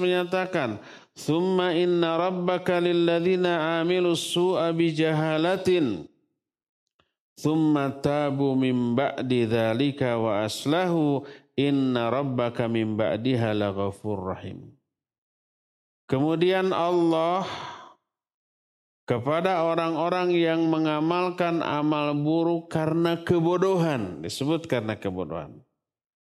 [0.03, 0.83] menyatakan,
[1.15, 6.11] "Tsumma inna rabbaka lilladzina amilu su'a bijahalatin
[7.39, 11.23] thumma tabu min ba'di dzalika wa aslahu
[11.55, 14.75] inna rabbaka min ba'diha laghafur rahim."
[16.11, 17.47] Kemudian Allah
[19.07, 25.66] kepada orang-orang yang mengamalkan amal buruk karena kebodohan, disebut karena kebodohan.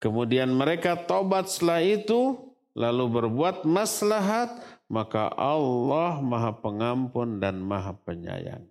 [0.01, 4.49] Kemudian mereka tobat setelah itu lalu berbuat maslahat
[4.89, 8.65] maka Allah maha pengampun dan maha penyayang.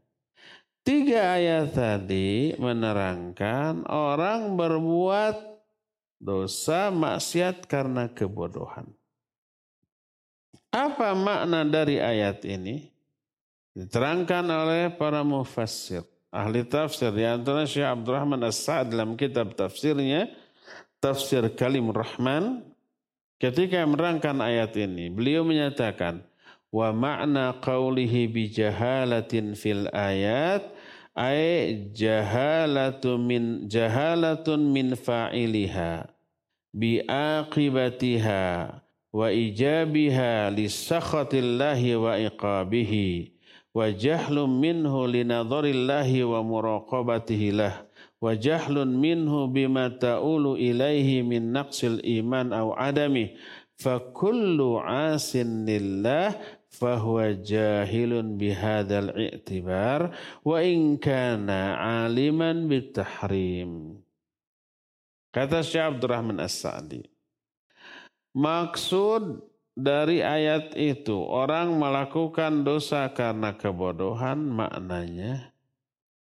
[0.82, 5.38] Tiga ayat tadi menerangkan orang berbuat
[6.18, 8.90] dosa maksiat karena kebodohan.
[10.74, 12.90] Apa makna dari ayat ini?
[13.70, 16.02] Diterangkan oleh para mufassir.
[16.30, 20.30] Ahli tafsir di antara Syekh Abdurrahman As-Sa'ad dalam kitab tafsirnya
[21.00, 22.60] tafsir Kalim Rahman
[23.40, 26.20] ketika menerangkan ayat ini beliau menyatakan
[26.68, 30.68] wa makna qawlihi bi jahalatin fil ayat
[31.16, 36.06] ay jahalatun min jahalatun min fa'iliha
[36.70, 38.44] biaqibatiha
[39.10, 43.34] wa ijabiha lisakhatillahi wa iqabihi
[43.74, 47.89] wa jahlun minhu linadharillahi wa muraqabatihi lah
[48.20, 53.34] wa jahlun minhu bima ta'ulu ilaihi min naqsil iman au adami.
[53.80, 56.36] Fa kullu asin lillah
[56.68, 60.12] fahuwa jahilun bihadzal i'tibar
[60.44, 64.04] wa in kana aliman bitahrim.
[65.32, 67.20] Kata Syekh Abdurrahman As-Sa'di
[68.36, 69.42] maksud
[69.74, 75.49] dari ayat itu orang melakukan dosa karena kebodohan maknanya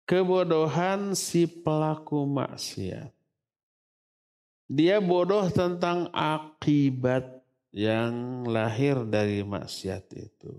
[0.06, 3.12] kebodohan si pelaku maksiat.
[4.72, 7.44] Dia bodoh tentang akibat
[7.76, 10.56] yang lahir dari maksiat itu.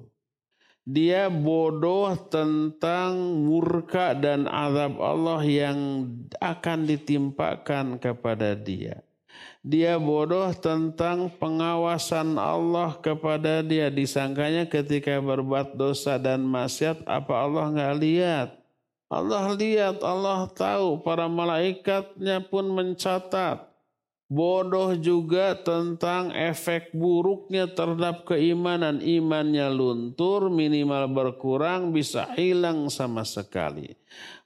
[0.82, 5.78] Dia bodoh tentang murka dan azab Allah yang
[6.43, 9.01] akan ditimpakan kepada dia
[9.62, 13.88] dia bodoh tentang pengawasan Allah kepada dia.
[13.95, 18.49] Disangkanya ketika berbuat dosa dan maksiat, apa Allah nggak lihat?
[19.12, 23.68] Allah lihat, Allah tahu, para malaikatnya pun mencatat.
[24.32, 29.04] Bodoh juga tentang efek buruknya terhadap keimanan.
[29.04, 33.92] Imannya luntur, minimal berkurang, bisa hilang sama sekali.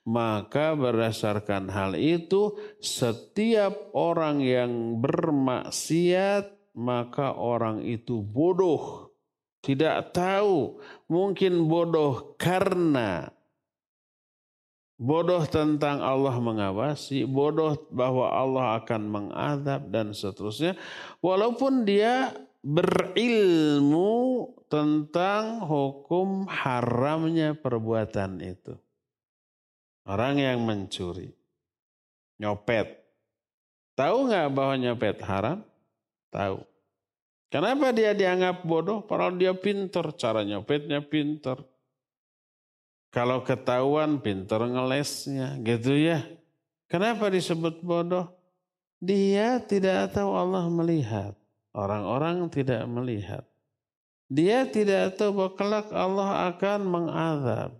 [0.03, 9.15] Maka berdasarkan hal itu setiap orang yang bermaksiat maka orang itu bodoh.
[9.63, 13.36] Tidak tahu, mungkin bodoh karena
[14.97, 20.73] bodoh tentang Allah mengawasi, bodoh bahwa Allah akan mengadab dan seterusnya.
[21.21, 22.33] Walaupun dia
[22.65, 28.75] berilmu tentang hukum haramnya perbuatan itu.
[30.07, 31.31] Orang yang mencuri,
[32.41, 33.05] nyopet.
[33.95, 35.63] Tahu nggak bahwa nyopet haram?
[36.31, 36.63] Tahu.
[37.47, 39.03] Kenapa dia dianggap bodoh?
[39.03, 41.59] Padahal dia pinter, cara nyopetnya pinter.
[43.11, 46.27] Kalau ketahuan pinter ngelesnya, gitu ya.
[46.87, 48.31] Kenapa disebut bodoh?
[48.97, 51.33] Dia tidak tahu Allah melihat.
[51.75, 53.45] Orang-orang tidak melihat.
[54.27, 57.71] Dia tidak tahu bahwa kelak Allah akan mengadab.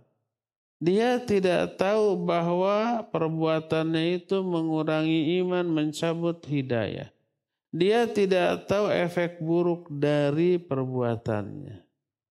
[0.78, 7.10] Dia tidak tahu bahwa perbuatannya itu mengurangi iman, mencabut hidayah.
[7.74, 11.87] Dia tidak tahu efek buruk dari perbuatannya.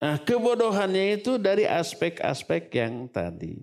[0.05, 3.57] Nah, kebodohannya itu dari aspek-aspek yang tadi.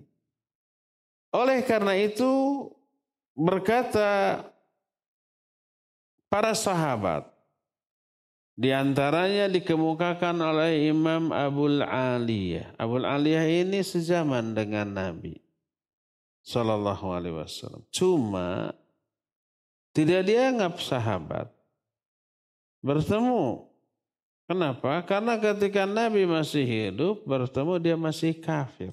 [1.30, 2.66] Oleh karena itu,
[3.38, 4.42] berkata
[6.26, 7.30] para sahabat,
[8.58, 12.74] di antaranya dikemukakan oleh Imam Abul Aliyah.
[12.74, 15.38] Abul Aliyah ini sezaman dengan Nabi
[16.42, 17.86] Sallallahu Alaihi Wasallam.
[17.94, 18.74] Cuma
[19.94, 21.54] tidak dianggap sahabat.
[22.82, 23.71] Bertemu.
[24.46, 25.00] Kenapa?
[25.06, 28.92] Karena ketika Nabi masih hidup, bertemu dia masih kafir.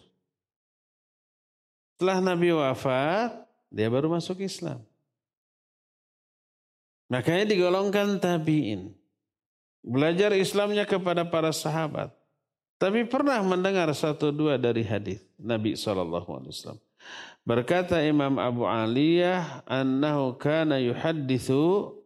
[2.00, 4.80] Setelah Nabi wafat, dia baru masuk Islam.
[7.12, 8.96] Makanya digolongkan tabi'in.
[9.84, 12.14] Belajar Islamnya kepada para sahabat.
[12.80, 16.80] Tapi pernah mendengar satu dua dari hadis Nabi SAW.
[17.44, 21.99] Berkata Imam Abu Aliyah, annahu kana yuhaddithu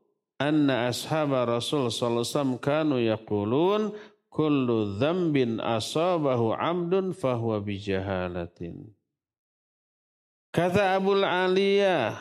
[0.49, 3.95] anna ashaba Rasul SAW kanu yaqulun
[4.27, 8.91] kullu dhambin asabahu amdun fahuwa bijahalatin.
[10.53, 12.17] Kata Abu Aliyah,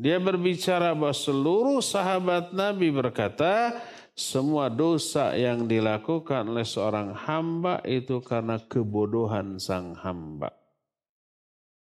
[0.00, 3.76] dia berbicara bahwa seluruh sahabat Nabi berkata,
[4.14, 10.54] semua dosa yang dilakukan oleh seorang hamba itu karena kebodohan sang hamba.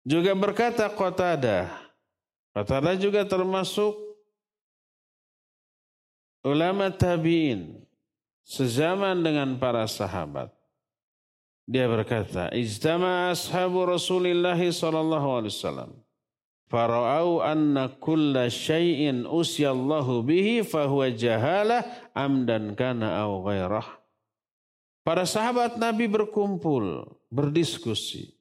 [0.04, 1.72] Juga berkata Qatada,
[2.52, 4.13] Qatada juga termasuk
[6.44, 7.80] ulama tabi'in
[8.44, 10.52] sezaman dengan para sahabat.
[11.64, 16.04] Dia berkata, "Ijtama ashabu Rasulillah sallallahu alaihi wasallam
[16.74, 21.86] fara'au anna kulla syai'in usyallahu bihi fahuwa jahalah
[22.18, 23.86] amdan kana au ghairah.
[25.06, 28.34] Para sahabat Nabi berkumpul, berdiskusi.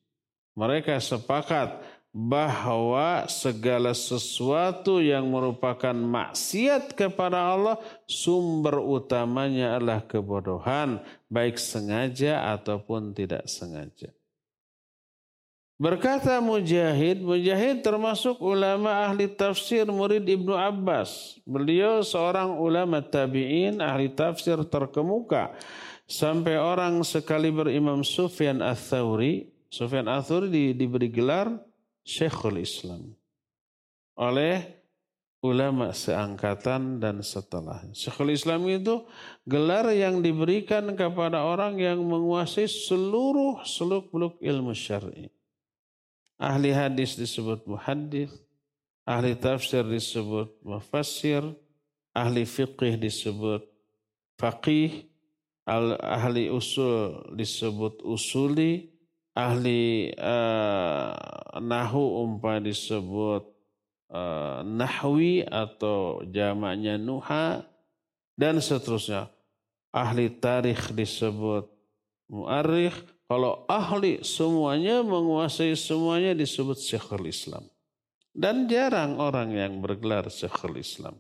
[0.57, 11.00] Mereka sepakat bahwa segala sesuatu yang merupakan maksiat kepada Allah sumber utamanya adalah kebodohan
[11.32, 14.12] baik sengaja ataupun tidak sengaja.
[15.80, 21.40] Berkata Mujahid, Mujahid termasuk ulama ahli tafsir murid Ibnu Abbas.
[21.48, 25.56] Beliau seorang ulama tabi'in ahli tafsir terkemuka.
[26.04, 31.50] Sampai orang sekali berimam Sufyan Ats-Tsauri, Sufyan Ats-Tsauri di, diberi gelar
[32.03, 33.14] Syekhul Islam
[34.18, 34.82] oleh
[35.42, 37.82] ulama seangkatan dan setelah.
[37.90, 39.03] Syekhul Islam itu
[39.42, 45.26] gelar yang diberikan kepada orang yang menguasai seluruh seluk-beluk ilmu syar'i.
[46.38, 48.30] Ahli hadis disebut muhaddis,
[49.03, 51.42] ahli tafsir disebut mufassir,
[52.14, 53.66] ahli fiqih disebut
[54.38, 55.07] faqih,
[55.66, 58.91] ahli usul disebut usuli,
[59.33, 61.12] ahli uh,
[61.61, 63.45] nahu umpah disebut
[64.12, 67.64] uh, nahwi atau jamaknya nuha
[68.37, 69.28] dan seterusnya.
[69.93, 71.68] Ahli tarikh disebut
[72.33, 72.97] muarikh.
[73.28, 77.64] Kalau ahli semuanya menguasai semuanya disebut syekhul Islam.
[78.33, 81.16] Dan jarang orang yang bergelar syekhul Islam.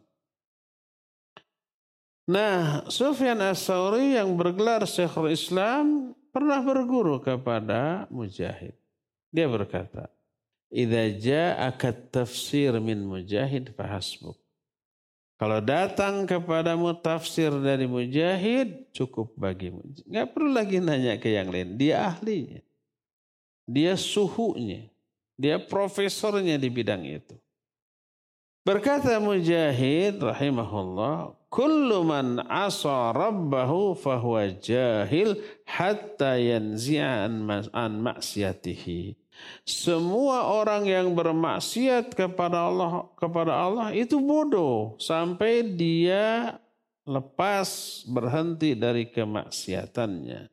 [2.28, 8.74] Nah, Sufyan as-Sawri yang bergelar syekhul Islam pernah berguru kepada Mujahid.
[9.32, 10.12] Dia berkata,
[10.72, 14.40] Idza ja'aka tafsir min mujahid fahasbuk.
[15.36, 19.84] Kalau datang kepadamu tafsir dari mujahid, cukup bagimu.
[20.08, 21.76] Nggak perlu lagi nanya ke yang lain.
[21.76, 22.64] Dia ahlinya.
[23.68, 24.88] Dia suhunya.
[25.36, 27.36] Dia profesornya di bidang itu.
[28.62, 35.34] Berkata Mujahid rahimahullah, kullu man asa rabbahu fahuwa jahil
[35.66, 37.26] hatta yanzi'a
[37.74, 39.18] an maksiatihi.
[39.66, 46.54] Semua orang yang bermaksiat kepada Allah kepada Allah itu bodoh sampai dia
[47.02, 47.66] lepas
[48.06, 50.46] berhenti dari kemaksiatannya.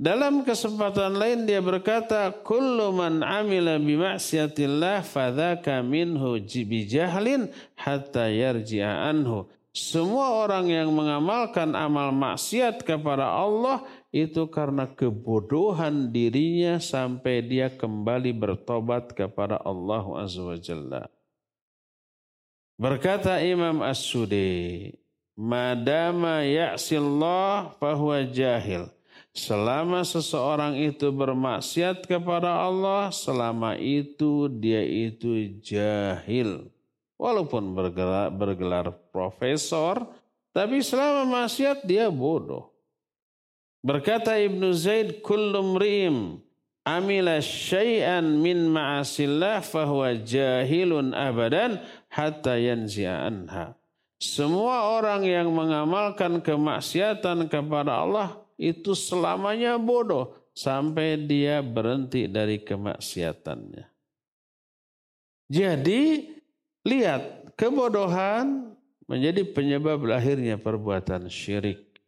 [0.00, 9.12] Dalam kesempatan lain dia berkata, "Kullu man amila bi maksiatillah fadzaka minhu bijahlin hatta yarji'a
[9.12, 9.44] anhu."
[9.76, 18.34] Semua orang yang mengamalkan amal maksiat kepada Allah itu karena kebodohan dirinya sampai dia kembali
[18.34, 21.02] bertobat kepada Allah Azza wa Jalla.
[22.80, 24.90] Berkata Imam As-Sudi,
[25.36, 28.88] Madama ya'sillah fahuwa jahil.
[29.30, 36.66] Selama seseorang itu bermaksiat kepada Allah, selama itu dia itu jahil.
[37.14, 40.02] Walaupun bergelar, bergelar profesor,
[40.50, 42.74] tapi selama maksiat dia bodoh.
[43.80, 46.42] Berkata Ibnu Zaid, kullu mri'im
[46.82, 51.78] amila syai'an min ma'asillah fahuwa jahilun abadan
[52.10, 53.78] hatta yanzi'a anha.
[54.20, 63.88] Semua orang yang mengamalkan kemaksiatan kepada Allah itu selamanya bodoh sampai dia berhenti dari kemaksiatannya.
[65.48, 66.30] Jadi
[66.84, 68.76] lihat kebodohan
[69.08, 71.98] menjadi penyebab lahirnya perbuatan syirik,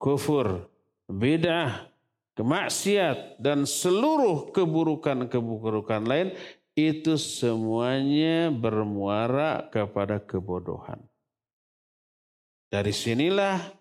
[0.00, 0.66] kufur,
[1.06, 1.86] bid'ah,
[2.34, 6.32] kemaksiat dan seluruh keburukan-keburukan lain
[6.74, 10.98] itu semuanya bermuara kepada kebodohan.
[12.70, 13.79] Dari sinilah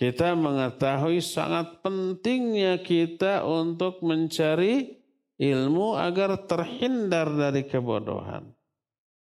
[0.00, 4.96] kita mengetahui sangat pentingnya kita untuk mencari
[5.36, 8.48] ilmu agar terhindar dari kebodohan.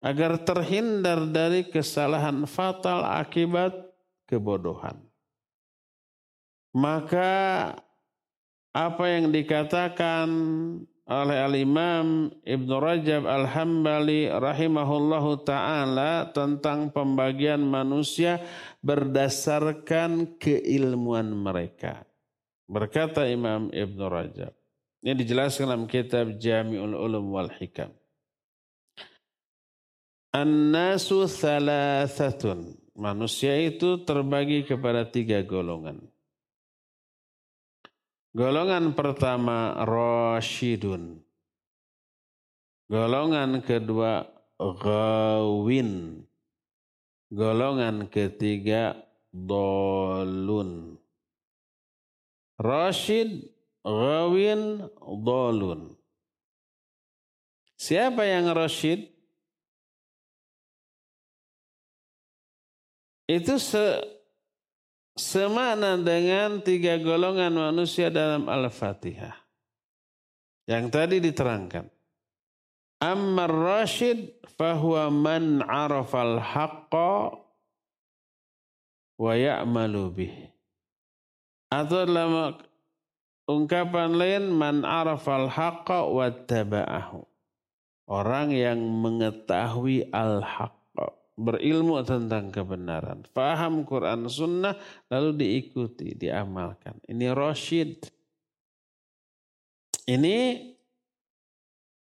[0.00, 3.76] Agar terhindar dari kesalahan fatal akibat
[4.26, 5.12] kebodohan
[6.72, 7.32] maka
[8.72, 10.28] apa yang dikatakan
[11.20, 18.40] oleh Al-Imam Ibn Rajab Al-Hambali rahimahullahu ta'ala tentang pembagian manusia
[18.80, 22.08] berdasarkan keilmuan mereka.
[22.64, 24.52] Berkata Imam Ibn Rajab.
[25.02, 27.90] Ini dijelaskan dalam kitab Jami'ul Ulum wal Hikam.
[30.30, 32.78] An-nasu thalathatun.
[32.92, 36.11] Manusia itu terbagi kepada tiga golongan.
[38.32, 41.20] Golongan pertama Rashidun.
[42.88, 44.24] Golongan kedua
[44.56, 46.24] Gawin.
[47.28, 48.96] Golongan ketiga
[49.28, 50.96] Dolun.
[52.56, 53.52] Rashid,
[53.84, 55.92] Gawin, Dolun.
[57.76, 59.12] Siapa yang Rashid?
[63.28, 64.11] Itu se
[65.16, 69.36] semakna dengan tiga golongan manusia dalam Al-Fatihah.
[70.68, 71.86] Yang tadi diterangkan.
[73.02, 77.34] Ammar Rashid fahuwa man arafal haqqa
[79.18, 80.34] wa ya'malu bih.
[81.66, 82.54] Atau dalam
[83.50, 87.26] ungkapan lain man arafal haqqa wa taba'ahu.
[88.06, 90.81] Orang yang mengetahui al-haq
[91.36, 94.76] berilmu tentang kebenaran, faham Quran Sunnah,
[95.08, 97.00] lalu diikuti, diamalkan.
[97.08, 98.04] Ini Rashid.
[100.02, 100.68] Ini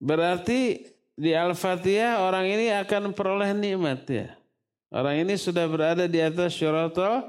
[0.01, 0.89] berarti
[1.21, 4.29] di Al-Fatihah orang ini akan peroleh nikmat ya.
[4.91, 7.23] Orang ini sudah berada di atas syaratul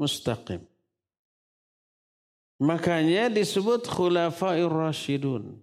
[0.00, 0.64] mustaqim.
[2.58, 5.62] Makanya disebut khulafair rasyidun.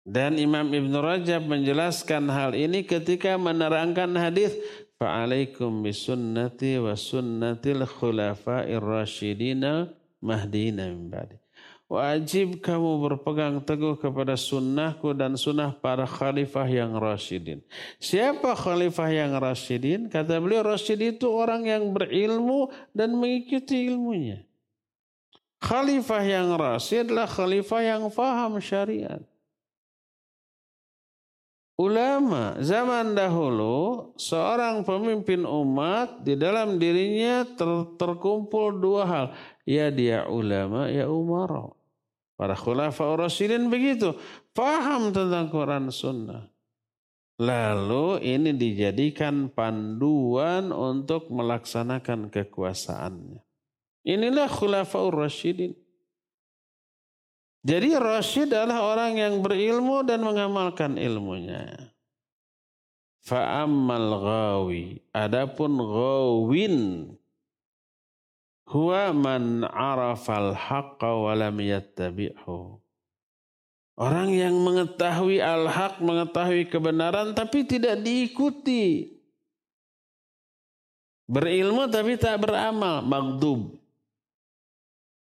[0.00, 4.56] Dan Imam Ibn Rajab menjelaskan hal ini ketika menerangkan hadis
[5.00, 9.88] Fa'alaikum bisunnati wa sunnatil khulafair rasyidina
[10.20, 11.40] mahdina min ba'di.
[11.88, 17.64] Wajib kamu berpegang teguh kepada sunnahku dan sunnah para khalifah yang rasyidin.
[17.96, 20.12] Siapa khalifah yang rasyidin?
[20.12, 24.44] Kata beliau rasyid itu orang yang berilmu dan mengikuti ilmunya.
[25.64, 29.24] Khalifah yang rasyid adalah khalifah yang faham syariat.
[31.80, 39.26] Ulama zaman dahulu seorang pemimpin umat di dalam dirinya ter terkumpul dua hal.
[39.64, 41.72] Ya dia ulama, ya umara.
[42.36, 44.12] Para khulafa rasyidin begitu.
[44.52, 46.52] Faham tentang Quran Sunnah.
[47.40, 53.40] Lalu ini dijadikan panduan untuk melaksanakan kekuasaannya.
[54.04, 55.72] Inilah khulafa rasyidin.
[57.60, 61.92] Jadi rasyid adalah orang yang berilmu dan mengamalkan ilmunya.
[63.20, 65.04] Fa'ammal ghawi.
[65.12, 66.76] Adapun ghawin
[68.64, 72.80] huwa man arafal haqqa wa lam yattabi'hu.
[74.00, 79.12] Orang yang mengetahui al-haq, mengetahui kebenaran tapi tidak diikuti.
[81.28, 83.79] Berilmu tapi tak beramal, magdub.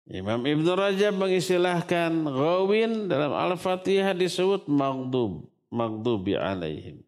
[0.03, 6.99] Imam Ibn Rajab mengistilahkan gawin dalam Al-Fatihah disebut magdub, magdubi alaihim.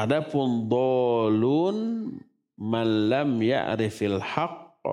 [0.00, 1.76] Adapun dolun
[2.56, 4.84] man lam ya'rifil haqq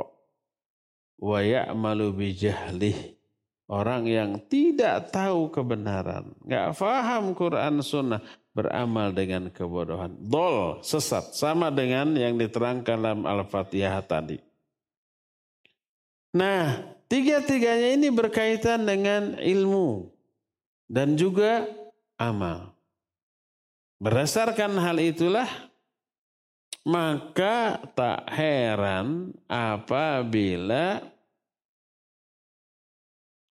[1.23, 3.15] wa ya'malu bijahlih.
[3.69, 8.19] Orang yang tidak tahu kebenaran, nggak faham Quran Sunnah,
[8.49, 10.17] beramal dengan kebodohan.
[10.25, 14.48] Dol, sesat, sama dengan yang diterangkan dalam Al-Fatihah tadi.
[16.29, 20.13] Nah, tiga-tiganya ini berkaitan dengan ilmu
[20.85, 21.65] dan juga
[22.21, 22.73] amal.
[23.99, 25.49] Berdasarkan hal itulah
[26.87, 31.03] maka tak heran apabila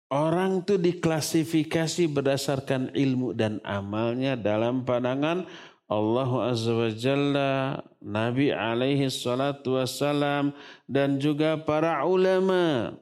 [0.07, 5.43] orang itu diklasifikasi berdasarkan ilmu dan amalnya dalam pandangan
[5.87, 10.51] Allah Azza wa Jalla, Nabi alaihi salatu wassalam,
[10.83, 12.95] dan juga para ulama.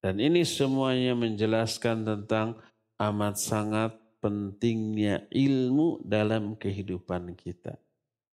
[0.00, 2.56] Dan ini semuanya menjelaskan tentang
[2.98, 7.76] amat sangat pentingnya ilmu dalam kehidupan kita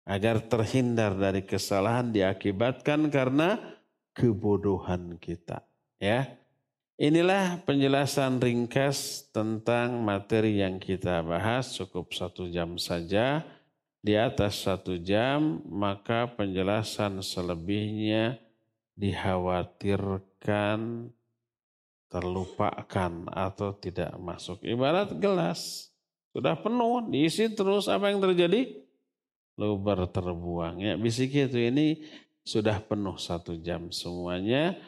[0.09, 3.61] agar terhindar dari kesalahan diakibatkan karena
[4.17, 5.61] kebodohan kita.
[6.01, 6.33] Ya,
[6.97, 13.45] inilah penjelasan ringkas tentang materi yang kita bahas cukup satu jam saja.
[13.99, 18.39] Di atas satu jam maka penjelasan selebihnya
[18.95, 21.11] dikhawatirkan
[22.09, 24.65] terlupakan atau tidak masuk.
[24.65, 25.93] Ibarat gelas
[26.33, 28.87] sudah penuh diisi terus apa yang terjadi?
[29.59, 30.79] luber terbuang.
[30.79, 32.07] Ya bisik itu ini
[32.47, 34.79] sudah penuh satu jam semuanya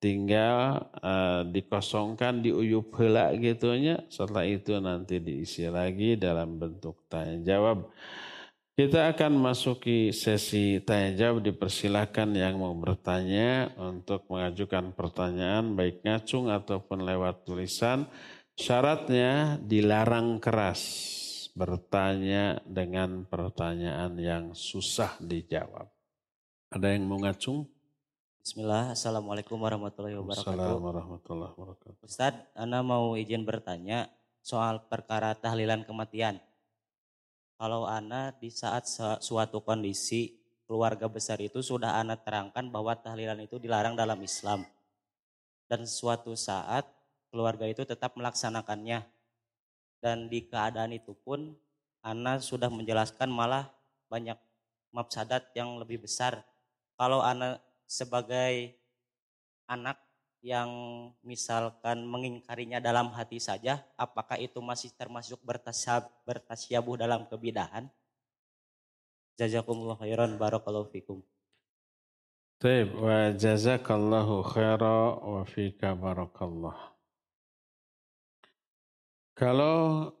[0.00, 7.92] tinggal uh, dikosongkan diuyup hela gitunya setelah itu nanti diisi lagi dalam bentuk tanya jawab
[8.78, 16.48] kita akan masuki sesi tanya jawab dipersilakan yang mau bertanya untuk mengajukan pertanyaan baik ngacung
[16.48, 18.08] ataupun lewat tulisan
[18.54, 20.82] syaratnya dilarang keras
[21.54, 25.90] bertanya dengan pertanyaan yang susah dijawab.
[26.70, 27.66] Ada yang mau ngacung?
[28.40, 30.48] Bismillah, Assalamualaikum warahmatullahi wabarakatuh.
[30.48, 32.02] Assalamualaikum warahmatullahi wabarakatuh.
[32.06, 34.08] Ustadz, Anda mau izin bertanya
[34.40, 36.40] soal perkara tahlilan kematian.
[37.60, 38.88] Kalau Anda di saat
[39.20, 40.32] suatu kondisi
[40.64, 44.64] keluarga besar itu sudah Anda terangkan bahwa tahlilan itu dilarang dalam Islam.
[45.68, 46.88] Dan suatu saat
[47.28, 49.04] keluarga itu tetap melaksanakannya
[50.00, 51.52] dan di keadaan itu pun
[52.00, 53.68] Ana sudah menjelaskan malah
[54.08, 54.40] banyak
[54.88, 56.40] mafsadat yang lebih besar.
[56.96, 58.72] Kalau Ana sebagai
[59.68, 60.00] anak
[60.40, 60.70] yang
[61.20, 67.88] misalkan mengingkarinya dalam hati saja, apakah itu masih termasuk bertasyab, bertasyabuh dalam kebidahan?
[69.36, 71.20] Jazakumullah khairan barakallahu fikum.
[72.60, 76.76] Taib wa jazakallahu khaira wa fika barakallah.
[79.32, 80.12] Kalau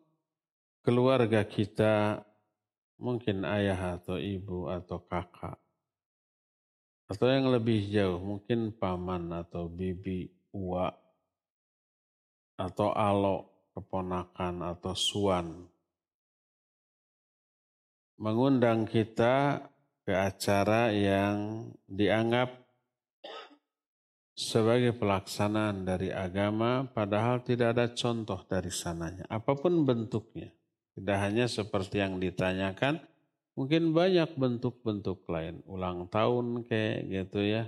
[0.80, 2.24] keluarga kita
[2.96, 5.60] mungkin ayah atau ibu atau kakak
[7.10, 10.94] atau yang lebih jauh mungkin paman atau bibi, uak
[12.54, 15.66] atau alo, keponakan atau suan.
[18.20, 19.58] Mengundang kita
[20.06, 22.62] ke acara yang dianggap
[24.38, 29.26] sebagai pelaksanaan dari agama padahal tidak ada contoh dari sananya.
[29.26, 30.54] Apa pun bentuknya.
[30.94, 33.02] Tidak hanya seperti yang ditanyakan
[33.58, 37.64] mungkin banyak bentuk-bentuk lain ulang tahun kayak gitu ya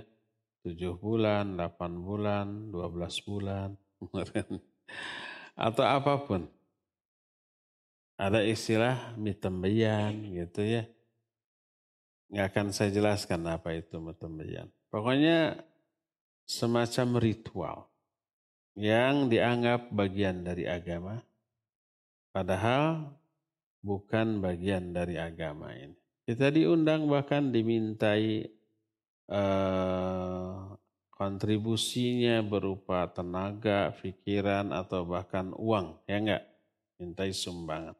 [0.63, 3.75] tujuh bulan, delapan bulan, dua belas bulan,
[5.67, 6.47] atau apa pun.
[8.15, 10.87] Ada istilah mitembayan gitu ya.
[12.31, 14.71] Nggak akan saya jelaskan apa itu mitembayan.
[14.87, 15.59] Pokoknya
[16.47, 17.77] semacam ritual
[18.79, 21.19] yang dianggap bagian dari agama,
[22.31, 23.11] padahal
[23.83, 25.93] bukan bagian dari agama ini.
[26.23, 28.47] Kita diundang bahkan dimintai
[29.23, 30.55] Eh,
[31.15, 36.43] kontribusinya berupa tenaga, pikiran, atau bahkan uang, ya enggak?
[36.99, 37.95] Mintai sumbangan.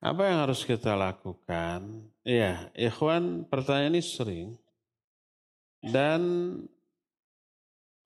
[0.00, 2.08] Apa yang harus kita lakukan?
[2.24, 4.48] Iya, ikhwan pertanyaan ini sering.
[5.84, 6.22] Dan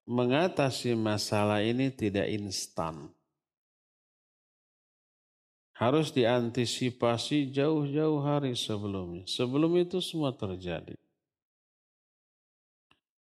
[0.03, 3.07] mengatasi masalah ini tidak instan.
[5.79, 9.23] Harus diantisipasi jauh-jauh hari sebelumnya.
[9.23, 10.99] Sebelum itu semua terjadi.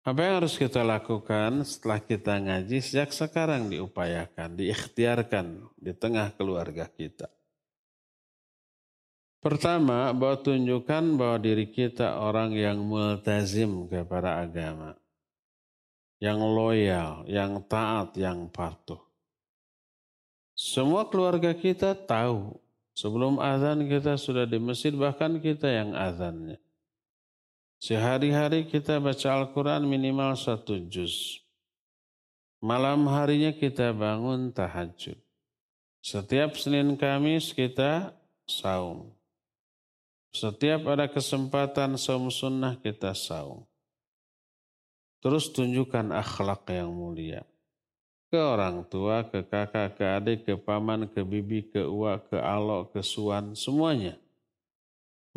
[0.04, 6.91] Apa yang harus kita lakukan setelah kita ngaji sejak sekarang diupayakan, diikhtiarkan di tengah keluarga
[6.91, 7.32] kita.
[9.39, 15.00] Pertama, bahwa tunjukkan bahwa diri kita orang yang multazim kepada agama.
[16.20, 19.12] Yang loyal, yang taat, yang patuh.
[20.54, 22.62] Semua keluarga kita tahu.
[22.93, 26.62] Sebelum azan kita sudah di masjid, bahkan kita yang azannya.
[27.82, 31.41] Sehari-hari kita baca Al-Quran minimal satu juz.
[32.64, 35.20] Malam harinya kita bangun tahajud.
[35.99, 38.16] Setiap Senin Kamis kita
[38.47, 39.12] saum.
[40.32, 43.68] Setiap ada kesempatan saum sunnah kita saum.
[45.20, 47.43] Terus tunjukkan akhlak yang mulia.
[48.34, 52.98] Ke orang tua, ke kakak, ke adik, ke paman, ke bibi, ke uak, ke alok,
[52.98, 54.18] ke suan, semuanya.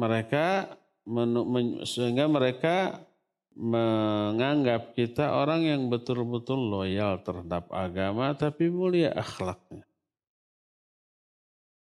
[0.01, 0.73] Mereka
[1.85, 3.05] sehingga mereka
[3.53, 9.85] menganggap kita orang yang betul-betul loyal terhadap agama tapi mulia akhlaknya.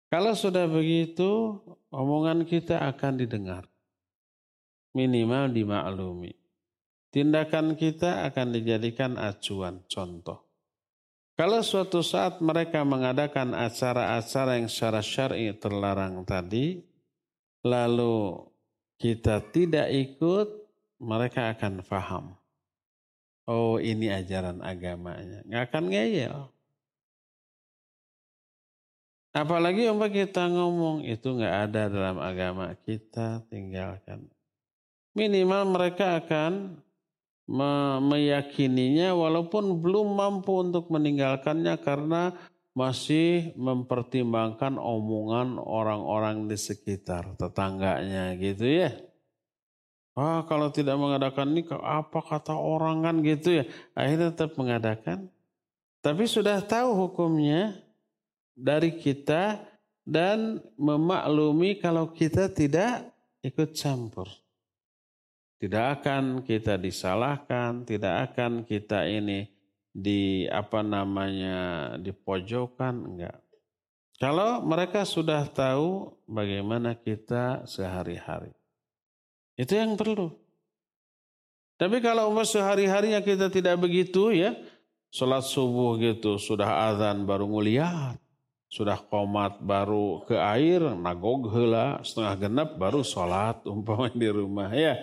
[0.07, 1.59] Kalau sudah begitu,
[1.91, 3.67] omongan kita akan didengar.
[4.95, 6.37] Minimal dimaklumi.
[7.11, 10.52] Tindakan kita akan dijadikan acuan, contoh.
[11.33, 16.85] Kalau suatu saat mereka mengadakan acara-acara yang secara syar'i terlarang tadi,
[17.65, 18.47] lalu
[19.01, 20.49] kita tidak ikut,
[21.03, 22.25] mereka akan faham.
[23.49, 25.43] Oh ini ajaran agamanya.
[25.49, 26.37] Nggak akan ngeyel.
[29.33, 34.29] Apalagi umpah kita ngomong itu nggak ada dalam agama kita, tinggalkan.
[35.17, 36.77] Minimal mereka akan
[38.01, 42.33] meyakininya walaupun belum mampu untuk meninggalkannya karena
[42.73, 48.97] masih mempertimbangkan omongan orang-orang di sekitar tetangganya gitu ya.
[50.17, 53.65] Ah kalau tidak mengadakan nikah apa kata orang kan gitu ya.
[53.93, 55.29] Akhirnya tetap mengadakan.
[56.01, 57.77] Tapi sudah tahu hukumnya
[58.57, 59.61] dari kita
[60.03, 63.13] dan memaklumi kalau kita tidak
[63.45, 64.27] ikut campur.
[65.63, 69.47] Tidak akan kita disalahkan, tidak akan kita ini
[69.95, 73.39] di apa namanya di pojokan enggak.
[74.19, 78.51] Kalau mereka sudah tahu bagaimana kita sehari-hari.
[79.55, 80.35] Itu yang perlu.
[81.79, 84.59] Tapi kalau umat sehari-harinya kita tidak begitu ya,
[85.15, 88.19] sholat subuh gitu, sudah azan baru nguliat,
[88.67, 94.99] sudah komat baru ke air, nagog hela, setengah genap baru sholat umpamanya di rumah ya.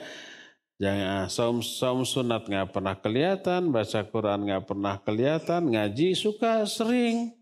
[0.80, 7.36] Jangan saum saum sunat nggak pernah kelihatan, baca Quran nggak pernah kelihatan, ngaji suka sering.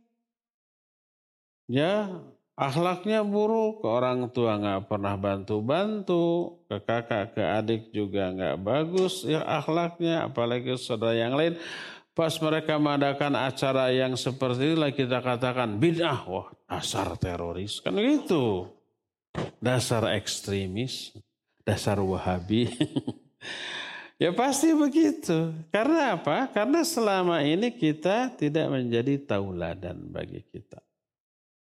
[1.70, 2.18] Ya,
[2.58, 9.22] akhlaknya buruk, ke orang tua nggak pernah bantu-bantu, ke kakak, ke adik juga nggak bagus
[9.22, 11.62] ya akhlaknya, apalagi saudara yang lain.
[12.18, 18.74] Pas mereka mengadakan acara yang seperti itulah kita katakan bid'ah, wah dasar teroris, kan gitu.
[19.62, 21.14] Dasar ekstremis,
[21.62, 22.74] dasar wahabi.
[24.18, 25.54] Ya pasti begitu.
[25.70, 26.50] Karena apa?
[26.50, 30.82] Karena selama ini kita tidak menjadi tauladan bagi kita.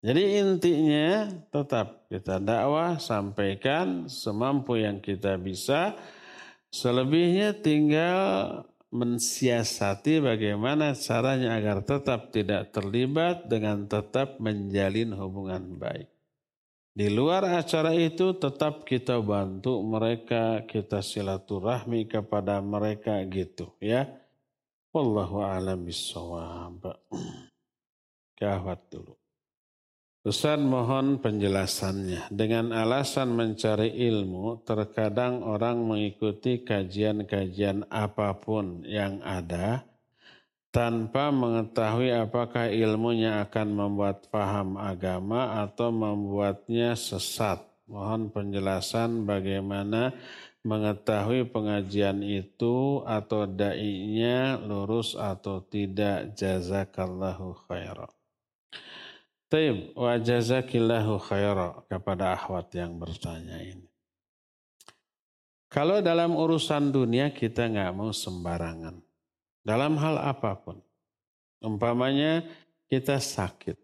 [0.01, 6.01] Jadi intinya tetap kita dakwah, sampaikan semampu yang kita bisa.
[6.73, 8.21] Selebihnya tinggal
[8.89, 16.09] mensiasati bagaimana caranya agar tetap tidak terlibat dengan tetap menjalin hubungan baik.
[16.97, 24.09] Di luar acara itu tetap kita bantu mereka, kita silaturahmi kepada mereka gitu ya.
[24.97, 26.97] Wallahu a'lam bishawab.
[28.41, 29.13] Gawat dulu.
[30.25, 32.33] Ustaz mohon penjelasannya.
[32.33, 39.85] Dengan alasan mencari ilmu, terkadang orang mengikuti kajian-kajian apa pun yang ada,
[40.77, 47.65] tanpa mengetahui apakah ilmunya akan membuat paham agama atau membuatnya sesat.
[47.89, 50.13] Mohon penjelasan bagaimana
[50.69, 56.37] mengetahui pengajian itu atau dai-nya lurus atau tidak.
[56.37, 58.13] Jazakallahu khairan.
[59.49, 63.89] Taib wa jazakillahu khairan kepada akhwat yang bertanya ini.
[65.73, 69.06] Kalau dalam urusan dunia kita nggak mau sembarangan.
[69.67, 70.79] Dalam hal apa pun.
[71.59, 72.47] Umpamanya
[72.87, 73.75] kita sakit.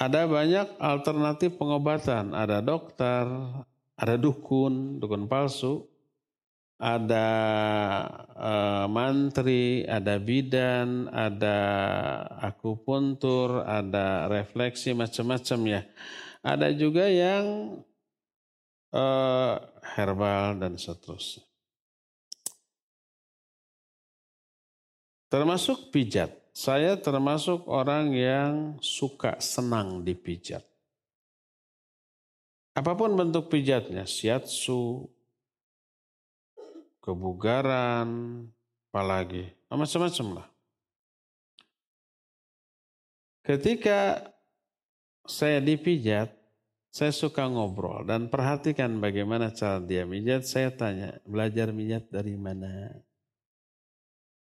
[0.00, 2.32] Ada banyak alternatif pengobatan.
[2.32, 3.28] Ada dokter,
[3.96, 5.84] ada dukun, dukun palsu,
[6.76, 7.28] ada
[8.36, 11.58] uh, mantri, ada bidan, ada
[12.40, 15.82] akupuntur, ada refleksi macam-macam ya.
[16.44, 17.44] Ada juga yang
[18.92, 19.54] uh,
[19.96, 21.45] herbal dan seterusnya.
[25.26, 26.30] Termasuk pijat.
[26.56, 30.64] Saya termasuk orang yang suka senang dipijat.
[32.72, 35.04] Apa pun bentuk pijatnya, shiatsu,
[37.04, 38.08] kebugaran,
[38.88, 40.48] apalagi, macam-macam lah.
[43.44, 44.32] Ketika
[45.28, 46.32] saya dipijat,
[46.90, 50.48] saya suka ngobrol dan perhatikan bagaimana cara dia mijat.
[50.48, 52.90] Saya tanya, belajar mijat dari mana?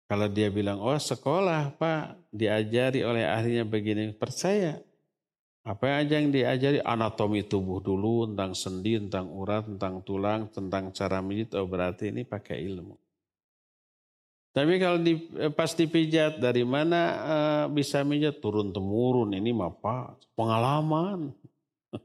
[0.09, 4.81] Kalau dia bilang, oh sekolah pak, diajari oleh ahlinya begini, percaya.
[5.61, 11.21] Apa aja yang diajari anatomi tubuh dulu, tentang sendi, tentang urat, tentang tulang, tentang cara
[11.21, 12.97] mijit, oh berarti ini pakai ilmu.
[14.49, 18.41] Tapi kalau di, eh, pas dipijat, dari mana uh, bisa mijat?
[18.41, 21.37] Turun temurun, ini mah pak, pengalaman.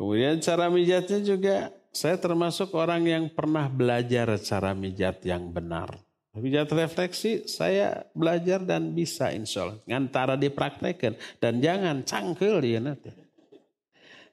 [0.00, 1.56] Kemudian cara mijatnya juga,
[1.92, 6.05] saya termasuk orang yang pernah belajar cara mijat yang benar.
[6.36, 9.80] Pijat refleksi saya belajar dan bisa insya Allah.
[9.88, 11.16] Ngantara dipraktekkan.
[11.40, 13.08] Dan jangan cangkel ya nanti.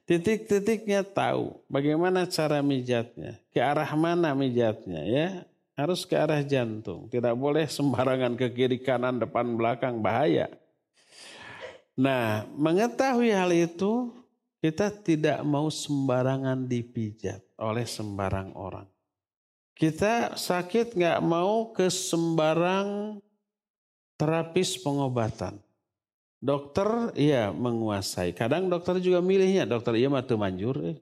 [0.04, 3.40] Titik-titiknya tahu bagaimana cara mijatnya.
[3.48, 5.28] Ke arah mana mijatnya ya.
[5.74, 7.08] Harus ke arah jantung.
[7.08, 10.52] Tidak boleh sembarangan ke kiri kanan depan belakang bahaya.
[11.96, 14.12] Nah mengetahui hal itu
[14.60, 18.93] kita tidak mau sembarangan dipijat oleh sembarang orang.
[19.74, 23.18] Kita sakit nggak mau ke sembarang
[24.14, 25.58] terapis pengobatan.
[26.38, 28.36] Dokter ya menguasai.
[28.36, 29.66] Kadang dokter juga milihnya.
[29.66, 30.76] Dokter iya matu manjur.
[30.94, 30.98] Eh.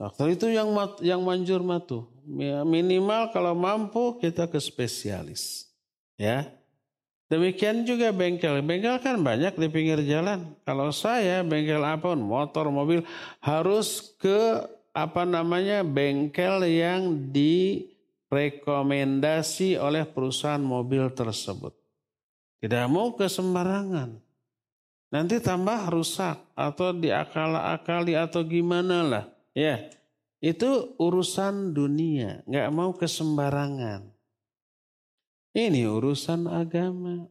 [0.00, 0.72] Dokter itu yang
[1.04, 2.08] yang manjur matu.
[2.26, 5.70] Ya, minimal kalau mampu kita ke spesialis.
[6.18, 6.50] Ya.
[7.26, 8.62] Demikian juga bengkel.
[8.62, 10.56] Bengkel kan banyak di pinggir jalan.
[10.62, 13.02] Kalau saya bengkel apa pun, motor, mobil
[13.42, 14.62] harus ke
[14.96, 21.76] apa namanya bengkel yang direkomendasi oleh perusahaan mobil tersebut.
[22.64, 24.16] Tidak mau ke sembarangan.
[25.12, 29.28] Nanti tambah rusak atau diakal-akali atau gimana lah.
[29.52, 29.84] Ya,
[30.40, 32.40] itu urusan dunia.
[32.48, 34.08] Nggak mau ke sembarangan.
[35.52, 37.28] Ini urusan agama.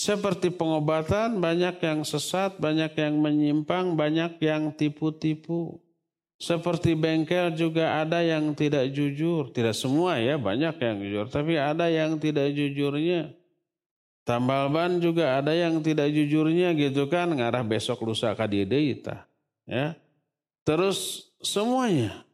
[0.00, 5.76] Seperti pengobatan banyak yang sesat, banyak yang menyimpang, banyak yang tipu-tipu.
[6.40, 9.52] Seperti bengkel juga ada yang tidak jujur.
[9.52, 11.26] Tidak semua ya, banyak yang jujur.
[11.28, 13.36] Tapi ada yang tidak jujurnya.
[14.24, 17.28] Tambal ban juga ada yang tidak jujurnya gitu kan.
[17.36, 19.28] Ngarah besok lusa kadideita.
[19.68, 20.00] Ya.
[20.64, 22.24] Terus semuanya.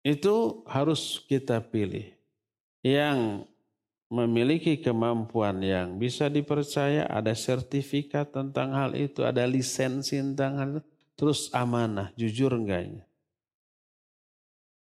[0.00, 2.08] Itu harus kita pilih.
[2.80, 3.44] Yang
[4.06, 10.82] memiliki kemampuan yang bisa dipercaya, ada sertifikat tentang hal itu, ada lisensi tentang hal itu,
[11.18, 13.02] terus amanah, jujur enggaknya.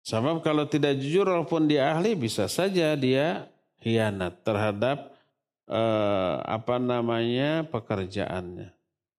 [0.06, 3.50] Sebab kalau tidak jujur walaupun dia ahli bisa saja dia
[3.82, 5.18] hianat terhadap
[5.66, 8.70] eh, apa namanya pekerjaannya,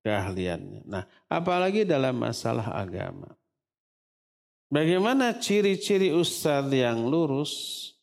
[0.07, 0.87] keahliannya.
[0.87, 3.35] Nah, apalagi dalam masalah agama.
[4.71, 7.95] Bagaimana ciri-ciri ustadz yang lurus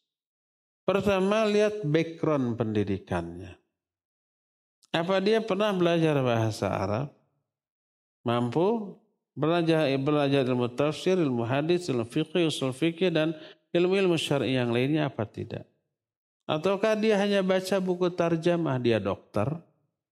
[0.84, 3.56] Pertama lihat background pendidikannya.
[4.94, 7.08] Apa dia pernah belajar bahasa Arab?
[8.22, 9.00] Mampu
[9.34, 13.34] belajar belajar ilmu tafsir, ilmu hadis, ilmu fikih, usul fikih dan
[13.74, 15.66] ilmu-ilmu syar'i yang lainnya apa tidak?
[16.46, 19.50] Ataukah dia hanya baca buku tarjamah dia dokter?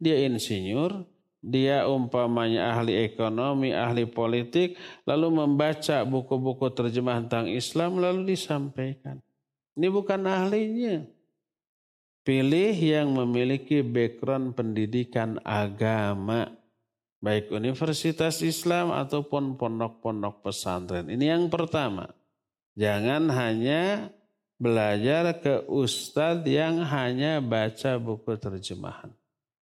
[0.02, 1.06] dia insinyur,
[1.46, 9.22] dia umpamanya ahli ekonomi, ahli politik, lalu membaca buku-buku terjemahan tentang Islam lalu disampaikan.
[9.76, 11.08] Ini bukan ahlinya.
[12.22, 16.54] Pilih yang memiliki background pendidikan agama.
[17.22, 21.10] Baik universitas Islam ataupun pondok-pondok pesantren.
[21.10, 22.10] Ini yang pertama.
[22.74, 24.10] Jangan hanya
[24.62, 29.10] belajar ke ustadz yang hanya baca buku terjemahan.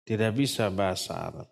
[0.02, 1.48] Tidak bisa bahasa Arab.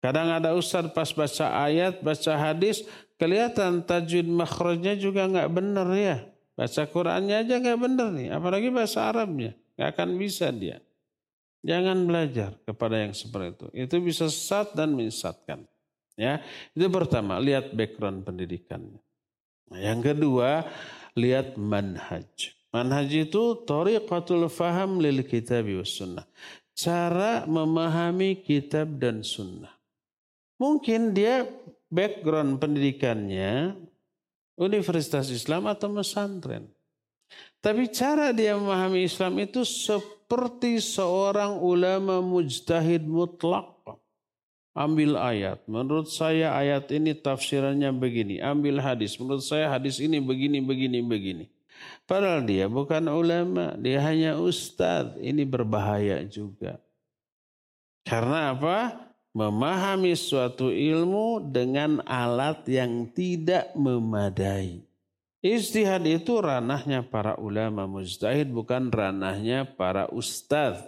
[0.00, 2.88] Kadang ada ustadz pas baca ayat, baca hadis,
[3.20, 6.24] kelihatan tajwid makhrajnya juga nggak benar ya.
[6.60, 9.56] Baca Qurannya aja nggak benar nih, apalagi bahasa Arabnya.
[9.80, 10.76] Nggak akan bisa dia.
[11.64, 13.66] Jangan belajar kepada yang seperti itu.
[13.88, 15.64] Itu bisa sesat dan menyesatkan.
[16.20, 16.44] Ya,
[16.76, 19.00] itu pertama, lihat background pendidikannya.
[19.72, 20.68] Nah, yang kedua,
[21.16, 22.52] lihat manhaj.
[22.76, 26.28] Manhaj itu tariqatul faham lil kitab was sunnah.
[26.76, 29.72] Cara memahami kitab dan sunnah.
[30.60, 31.48] Mungkin dia
[31.88, 33.80] background pendidikannya
[34.60, 36.68] universitas Islam atau pesantren.
[37.64, 43.72] Tapi cara dia memahami Islam itu seperti seorang ulama mujtahid mutlak.
[44.70, 45.66] Ambil ayat.
[45.66, 48.38] Menurut saya ayat ini tafsirannya begini.
[48.38, 49.18] Ambil hadis.
[49.18, 51.44] Menurut saya hadis ini begini, begini, begini.
[52.06, 53.74] Padahal dia bukan ulama.
[53.76, 55.18] Dia hanya ustadz.
[55.18, 56.78] Ini berbahaya juga.
[58.06, 59.09] Karena apa?
[59.30, 64.82] Memahami suatu ilmu dengan alat yang tidak memadai.
[65.40, 70.84] Istihad itu ranahnya para ulama mujtahid bukan ranahnya para ustadz.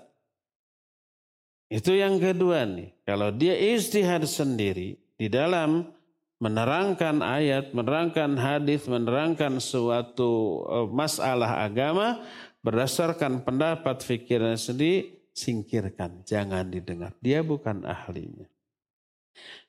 [1.72, 2.93] Itu yang kedua nih.
[3.09, 5.88] Kalau dia istihad sendiri di dalam
[6.36, 12.20] menerangkan ayat, menerangkan hadis, menerangkan suatu eh, masalah agama
[12.61, 17.16] berdasarkan pendapat fikirnya sendiri, singkirkan, jangan didengar.
[17.20, 18.49] Dia bukan ahlinya.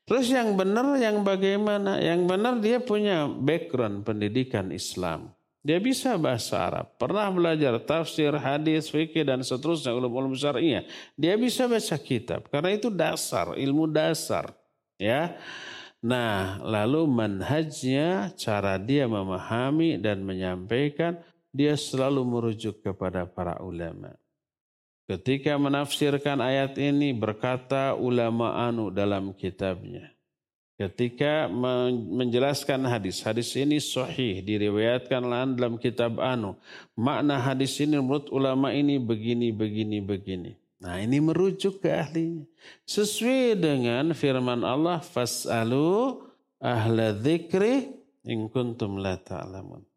[0.03, 1.95] Terus yang benar yang bagaimana?
[2.03, 5.32] Yang benar dia punya background pendidikan Islam.
[5.64, 10.84] Dia bisa bahasa Arab, pernah belajar tafsir, hadis, fikih dan seterusnya ulum-ulum syariah.
[11.16, 14.51] Dia bisa baca kitab karena itu dasar, ilmu dasar,
[14.99, 15.39] ya.
[16.03, 21.16] Nah, lalu manhajnya, cara dia memahami dan menyampaikan,
[21.55, 24.11] dia selalu merujuk kepada para ulama.
[25.04, 30.14] Ketika menafsirkan ayat ini berkata ulama anu dalam kitabnya.
[30.74, 31.45] Ketika
[32.10, 35.22] menjelaskan hadis, hadis ini sahih diriwayatkan
[35.54, 36.58] dalam kitab anu.
[36.97, 40.51] Makna hadis ini menurut ulama ini begini, begini, begini.
[40.82, 42.43] Nah ini merujuk ke ahlinya.
[42.84, 46.26] Sesuai dengan firman Allah, Fas'alu
[46.58, 47.93] ahla dzikri
[48.28, 49.93] in kuntum la ta'lamun.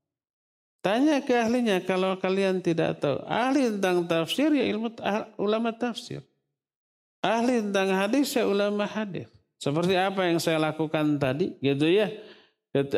[0.87, 3.19] Tanya ke ahlinya kalau kalian tidak tahu.
[3.27, 6.23] Ahli tentang tafsir ya ilmu ah, ulama tafsir.
[7.19, 9.27] Ahli tentang hadis ya ulama hadis.
[9.59, 12.07] Seperti apa yang saya lakukan tadi gitu ya.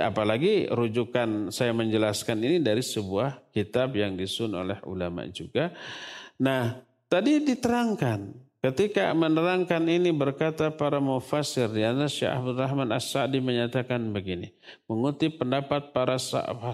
[0.04, 5.72] Apalagi rujukan saya menjelaskan ini dari sebuah kitab yang disun oleh ulama juga.
[6.44, 13.38] Nah tadi diterangkan Ketika menerangkan ini berkata para mufassir di atas Syekh Abdul Rahman As-Sa'di
[13.38, 14.50] menyatakan begini.
[14.90, 16.18] Mengutip pendapat para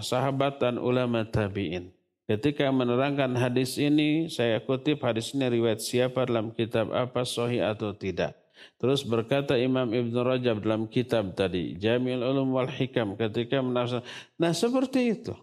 [0.01, 1.93] sahabat dan ulama tabi'in.
[2.25, 7.93] Ketika menerangkan hadis ini, saya kutip hadis ini riwayat siapa dalam kitab apa sahih atau
[7.93, 8.33] tidak.
[8.81, 14.01] Terus berkata Imam Ibn Rajab dalam kitab tadi, Jamil Ulum wal Hikam ketika menafsir.
[14.41, 15.37] Nah seperti itu.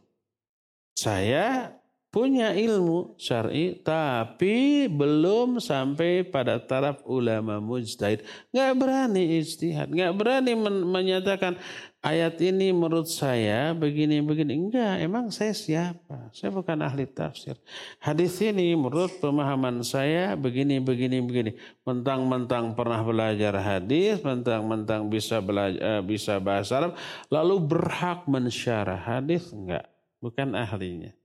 [0.99, 1.71] Saya
[2.13, 8.21] punya ilmu syar'i tapi belum sampai pada taraf ulama mujtahid.
[8.53, 11.57] Nggak berani ijtihad nggak berani men menyatakan
[12.05, 14.61] ayat ini menurut saya begini begini.
[14.61, 16.29] Enggak emang saya siapa?
[16.37, 17.57] Saya bukan ahli tafsir.
[17.97, 21.57] Hadis ini menurut pemahaman saya begini begini begini.
[21.89, 26.93] Mentang-mentang pernah belajar hadis mentang-mentang bisa belajar eh, bisa bahasa Arab
[27.33, 29.89] lalu berhak mensyarah hadis enggak
[30.21, 31.17] bukan ahlinya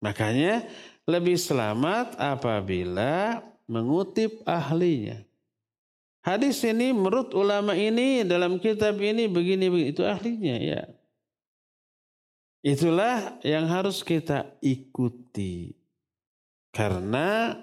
[0.00, 0.64] Makanya
[1.04, 5.22] lebih selamat apabila mengutip ahlinya.
[6.20, 10.82] Hadis ini menurut ulama ini dalam kitab ini begini, begini itu ahlinya ya.
[12.60, 15.72] Itulah yang harus kita ikuti.
[16.70, 17.56] Karena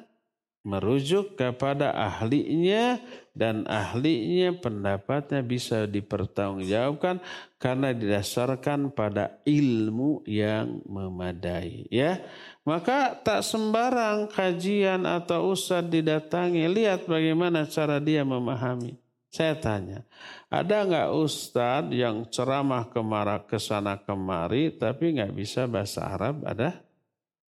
[0.65, 2.99] merujuk kepada ahlinya
[3.37, 7.21] dan ahlinya pendapatnya bisa dipertanggungjawabkan
[7.61, 12.17] karena didasarkan pada ilmu yang memadai ya.
[12.65, 16.65] Maka tak sembarang kajian atau ustadz didatangi.
[16.65, 18.97] Lihat bagaimana cara dia memahami.
[19.29, 20.01] Saya tanya
[20.49, 26.41] ada nggak ustadz yang ceramah kemara ke sana kemari tapi nggak bisa bahasa Arab?
[26.41, 26.81] Ada?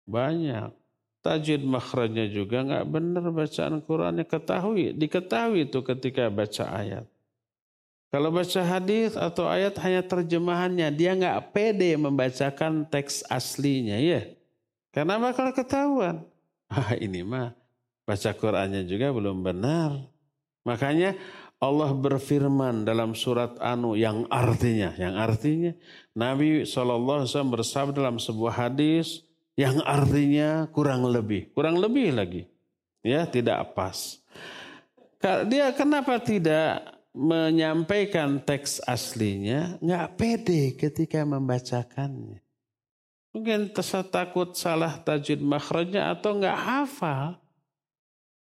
[0.10, 0.85] Banyak
[1.26, 7.06] tajwid makhrajnya juga nggak benar bacaan Qurannya ketahui diketahui itu ketika baca ayat.
[8.14, 14.30] Kalau baca hadis atau ayat hanya terjemahannya dia nggak pede membacakan teks aslinya ya
[14.94, 16.22] karena bakal ketahuan.
[16.66, 17.54] Ah ini mah
[18.10, 20.02] baca Qurannya juga belum benar.
[20.66, 21.14] Makanya
[21.62, 25.74] Allah berfirman dalam surat Anu yang artinya, yang artinya
[26.14, 29.25] Nabi SAW bersabda dalam sebuah hadis
[29.56, 32.44] yang artinya kurang lebih, kurang lebih lagi,
[33.04, 34.20] ya tidak pas.
[35.48, 39.80] Dia kenapa tidak menyampaikan teks aslinya?
[39.80, 42.44] Nggak pede ketika membacakannya.
[43.36, 43.76] Mungkin
[44.12, 47.40] takut salah tajwid makhrajnya atau nggak hafal.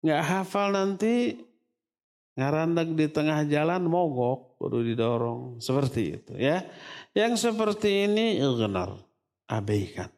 [0.02, 1.46] Nggak hafal nanti
[2.36, 6.68] ngarandak di tengah jalan mogok perlu didorong seperti itu ya
[7.16, 9.00] yang seperti ini benar
[9.48, 10.12] abaikan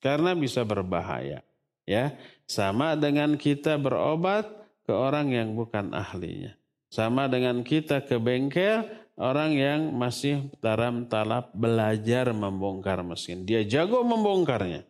[0.00, 1.46] karena bisa berbahaya
[1.86, 2.12] ya.
[2.46, 4.46] Sama dengan kita berobat
[4.86, 6.54] ke orang yang bukan ahlinya.
[6.86, 8.86] Sama dengan kita ke bengkel
[9.18, 13.42] orang yang masih dalam talap belajar membongkar mesin.
[13.42, 14.86] Dia jago membongkarnya.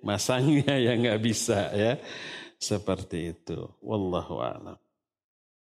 [0.00, 2.00] Masangnya yang nggak bisa ya.
[2.60, 3.68] Seperti itu.
[3.84, 4.78] Wallahu a'lam.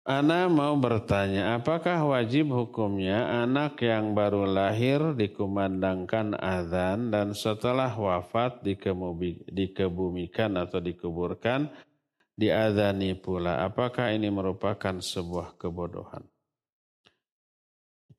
[0.06, 8.62] Ana mau bertanya, apakah wajib hukumnya anak yang baru lahir dikumandangkan azan dan setelah wafat
[9.50, 11.74] dikebumikan atau dikuburkan
[12.38, 13.66] diadani pula?
[13.66, 16.22] Apakah ini merupakan sebuah kebodohan?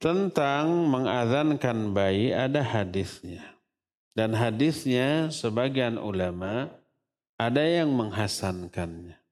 [0.02, 3.46] Tentang mengazankan bayi ada hadisnya.
[4.10, 6.66] Dan hadisnya sebagian ulama
[7.38, 9.22] ada yang menghasankannya.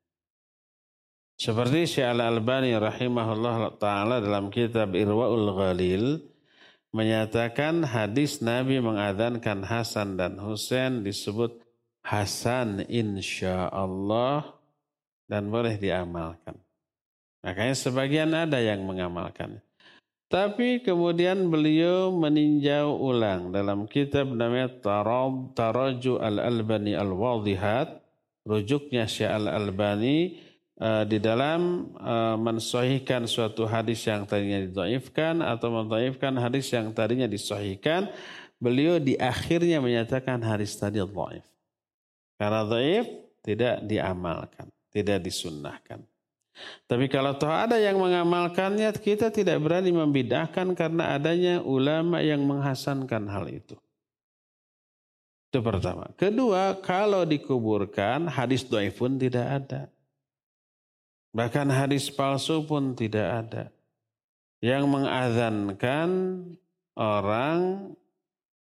[1.34, 6.22] Seperti Syekh Al-Albani rahimahullah taala dalam kitab Irwaul Ghalil
[6.94, 11.58] menyatakan hadis Nabi mengadhankan Hasan dan Husain disebut
[12.06, 14.54] Hasan insya Allah
[15.26, 16.54] dan boleh diamalkan.
[17.42, 19.58] Makanya sebagian ada yang mengamalkan.
[20.30, 24.70] Tapi kemudian beliau meninjau ulang dalam kitab namanya
[25.52, 28.06] Taraju Al-Albani Al-Wadihat.
[28.46, 30.36] Rujuknya Syekh Al-Albani
[30.80, 37.28] uh, di dalam uh, mensohihkan suatu hadis yang tadinya didoifkan atau mendoifkan hadis yang tadinya
[37.28, 38.10] disohihkan.
[38.58, 41.44] Beliau di akhirnya menyatakan hadis tadi doif.
[42.40, 43.06] Karena doif
[43.44, 46.00] tidak diamalkan, tidak disunnahkan.
[46.86, 53.26] Tapi kalau toh ada yang mengamalkannya, kita tidak berani membidahkan karena adanya ulama yang menghasankan
[53.26, 53.74] hal itu.
[55.50, 56.10] Itu pertama.
[56.14, 59.93] Kedua, kalau dikuburkan, hadis doif pun tidak ada.
[61.34, 63.64] Bahkan hadis palsu pun tidak ada.
[64.62, 66.08] Yang mengazankan
[66.94, 67.90] orang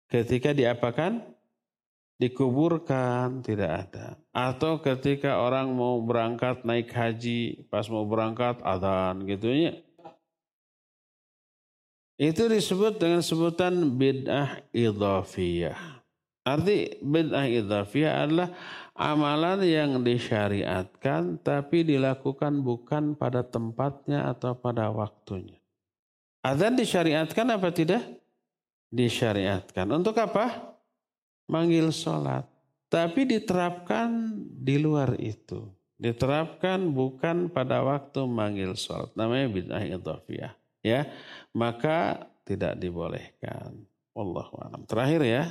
[0.08, 1.34] ketika diapakan?
[2.18, 4.06] dikuburkan tidak ada.
[4.30, 9.72] Atau ketika orang mau berangkat naik haji, pas mau berangkat adzan gitu ya.
[12.14, 15.78] Itu disebut dengan sebutan bid'ah idhafiyah.
[16.46, 18.48] Arti bid'ah idhafiyah adalah
[18.94, 25.58] amalan yang disyariatkan tapi dilakukan bukan pada tempatnya atau pada waktunya.
[26.40, 28.02] Adzan disyariatkan apa tidak?
[28.94, 29.90] Disyariatkan.
[29.90, 30.74] Untuk apa?
[31.48, 32.48] manggil sholat.
[32.88, 35.66] Tapi diterapkan di luar itu.
[35.98, 39.10] Diterapkan bukan pada waktu manggil sholat.
[39.18, 40.52] Namanya bid'ah idhafiyah.
[40.84, 41.08] Ya,
[41.56, 43.88] maka tidak dibolehkan.
[44.14, 44.46] Allah
[44.86, 45.44] Terakhir ya,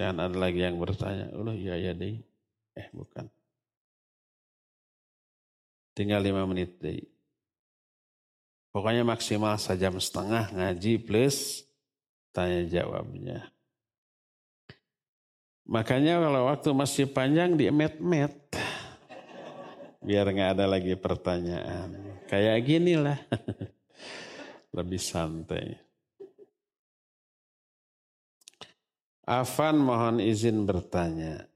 [0.00, 1.30] jangan ada lagi yang bertanya.
[1.30, 2.18] Allah ya ya deh.
[2.76, 3.26] Eh bukan.
[5.96, 7.00] Tinggal lima menit deh.
[8.68, 11.64] Pokoknya maksimal sejam setengah ngaji plus
[12.36, 13.48] tanya jawabnya.
[15.64, 18.36] Makanya kalau waktu masih panjang di met-met.
[20.04, 22.20] Biar nggak ada lagi pertanyaan.
[22.28, 23.16] Kayak gini lah.
[24.76, 25.80] Lebih santai.
[29.26, 31.48] Afan mohon izin bertanya.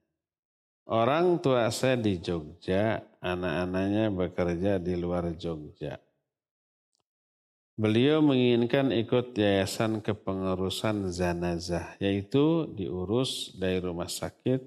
[0.91, 6.03] Orang tua saya di Jogja, anak-anaknya bekerja di luar Jogja.
[7.79, 14.67] Beliau menginginkan ikut yayasan kepengurusan zanazah, yaitu diurus dari rumah sakit,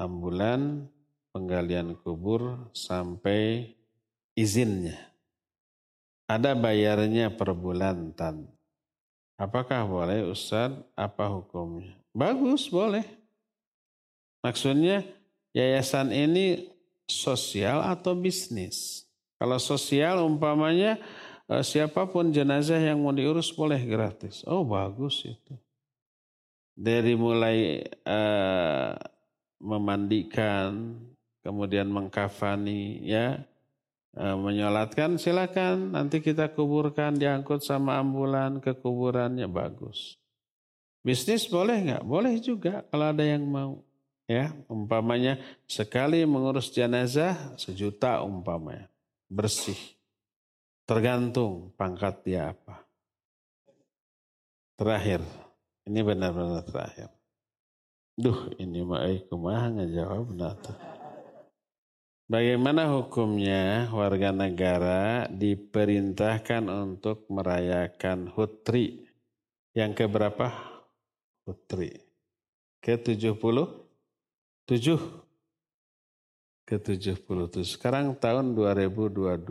[0.00, 0.88] ambulan,
[1.36, 3.76] penggalian kubur, sampai
[4.32, 4.96] izinnya.
[6.32, 8.48] Ada bayarnya per bulan, Tan.
[9.36, 10.72] Apakah boleh Ustaz?
[10.96, 11.92] Apa hukumnya?
[12.16, 13.04] Bagus, boleh.
[14.40, 15.15] Maksudnya
[15.56, 16.68] yayasan ini
[17.08, 19.08] sosial atau bisnis?
[19.40, 21.00] Kalau sosial umpamanya
[21.48, 24.44] uh, siapa pun jenazah yang mau diurus boleh gratis.
[24.44, 25.56] Oh bagus itu.
[26.76, 28.92] Dari mulai uh,
[29.56, 31.00] memandikan,
[31.40, 33.40] kemudian mengkafani, ya,
[34.16, 40.18] e, menyolatkan silakan nanti kita kuburkan diangkut sama ambulan ke kuburannya bagus.
[41.06, 42.02] Bisnis boleh nggak?
[42.02, 43.85] Boleh juga kalau ada yang mau.
[44.26, 45.38] Ya, umpamanya
[45.70, 48.90] sekali mengurus jenazah sejuta umpamanya.
[49.30, 49.78] Bersih.
[50.82, 52.82] Tergantung pangkat dia apa.
[54.74, 55.22] Terakhir.
[55.86, 57.10] Ini benar-benar terakhir.
[58.18, 60.74] Duh, ini mah mah ngejawab nata.
[62.26, 69.06] Bagaimana hukumnya warga negara diperintahkan untuk merayakan Hutri
[69.78, 70.50] yang keberapa?
[71.46, 71.94] Hutri.
[72.82, 73.85] Ke-70?
[74.66, 74.98] 7?
[76.66, 77.62] Ke-77.
[77.62, 79.46] Sekarang tahun 2022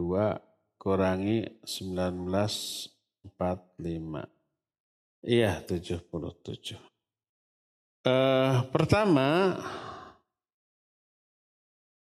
[0.75, 3.31] kurangi 1945.
[5.23, 6.75] Iya, 77.
[8.03, 9.55] Uh, pertama,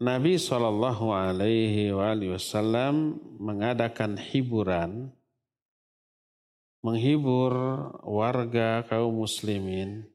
[0.04, 5.16] Nabi Shallallahu Alaihi Wasallam mengadakan hiburan,
[6.84, 7.56] menghibur
[8.04, 10.06] warga kaum muslimin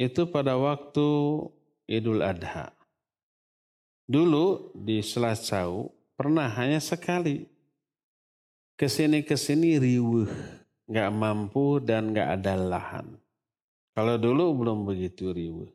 [0.00, 1.06] itu pada waktu
[1.86, 2.74] Idul Adha.
[4.04, 7.48] Dulu di Selasau pernah hanya sekali
[8.74, 10.28] ke sini ke sini riuh,
[10.90, 13.06] nggak mampu dan nggak ada lahan.
[13.94, 15.70] Kalau dulu belum begitu riuh.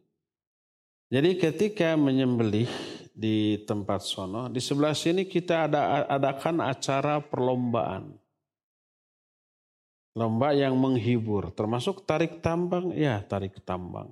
[1.10, 2.70] Jadi ketika menyembelih
[3.16, 8.14] di tempat sono, di sebelah sini kita ada adakan acara perlombaan.
[10.18, 14.10] Lomba yang menghibur, termasuk tarik tambang, ya tarik tambang.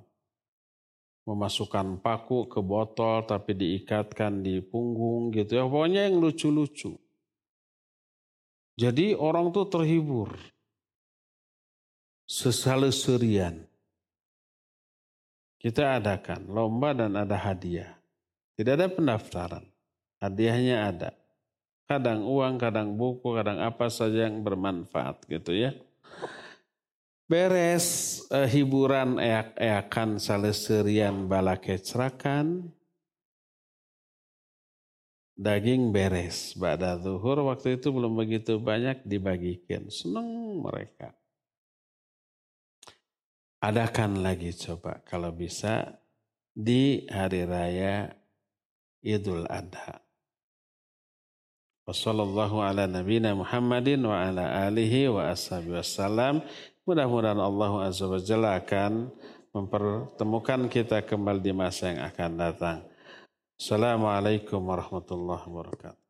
[1.26, 5.68] Memasukkan paku ke botol tapi diikatkan di punggung gitu ya.
[5.68, 6.96] Pokoknya yang lucu-lucu.
[8.78, 10.38] Jadi orang tuh terhibur.
[12.24, 13.66] Sesaleserian.
[15.58, 17.98] Kita adakan lomba dan ada hadiah.
[18.54, 19.66] Tidak ada pendaftaran.
[20.22, 21.10] Hadiahnya ada.
[21.90, 25.76] Kadang uang, kadang buku, kadang apa saja yang bermanfaat gitu ya.
[27.28, 32.72] Beres eh, hiburan eak-eakan saleserian bala kecerakan.
[35.36, 36.56] Daging beres.
[36.56, 39.92] Pada zuhur waktu itu belum begitu banyak dibagikan.
[39.92, 40.26] Senang
[40.64, 41.12] mereka.
[43.60, 46.00] Adakan lagi coba kalau bisa
[46.56, 48.08] di hari raya
[49.04, 50.08] Idul Adha.
[51.88, 56.44] Wassallallahu ala nabina Muhammadin wa ala alihi wa ashabi wassalam.
[56.88, 59.12] Mudah-mudahan Allah Azza wa Jalla akan
[59.52, 62.80] mempertemukan kita kembali di masa yang akan datang.
[63.60, 66.07] Assalamualaikum warahmatullahi wabarakatuh.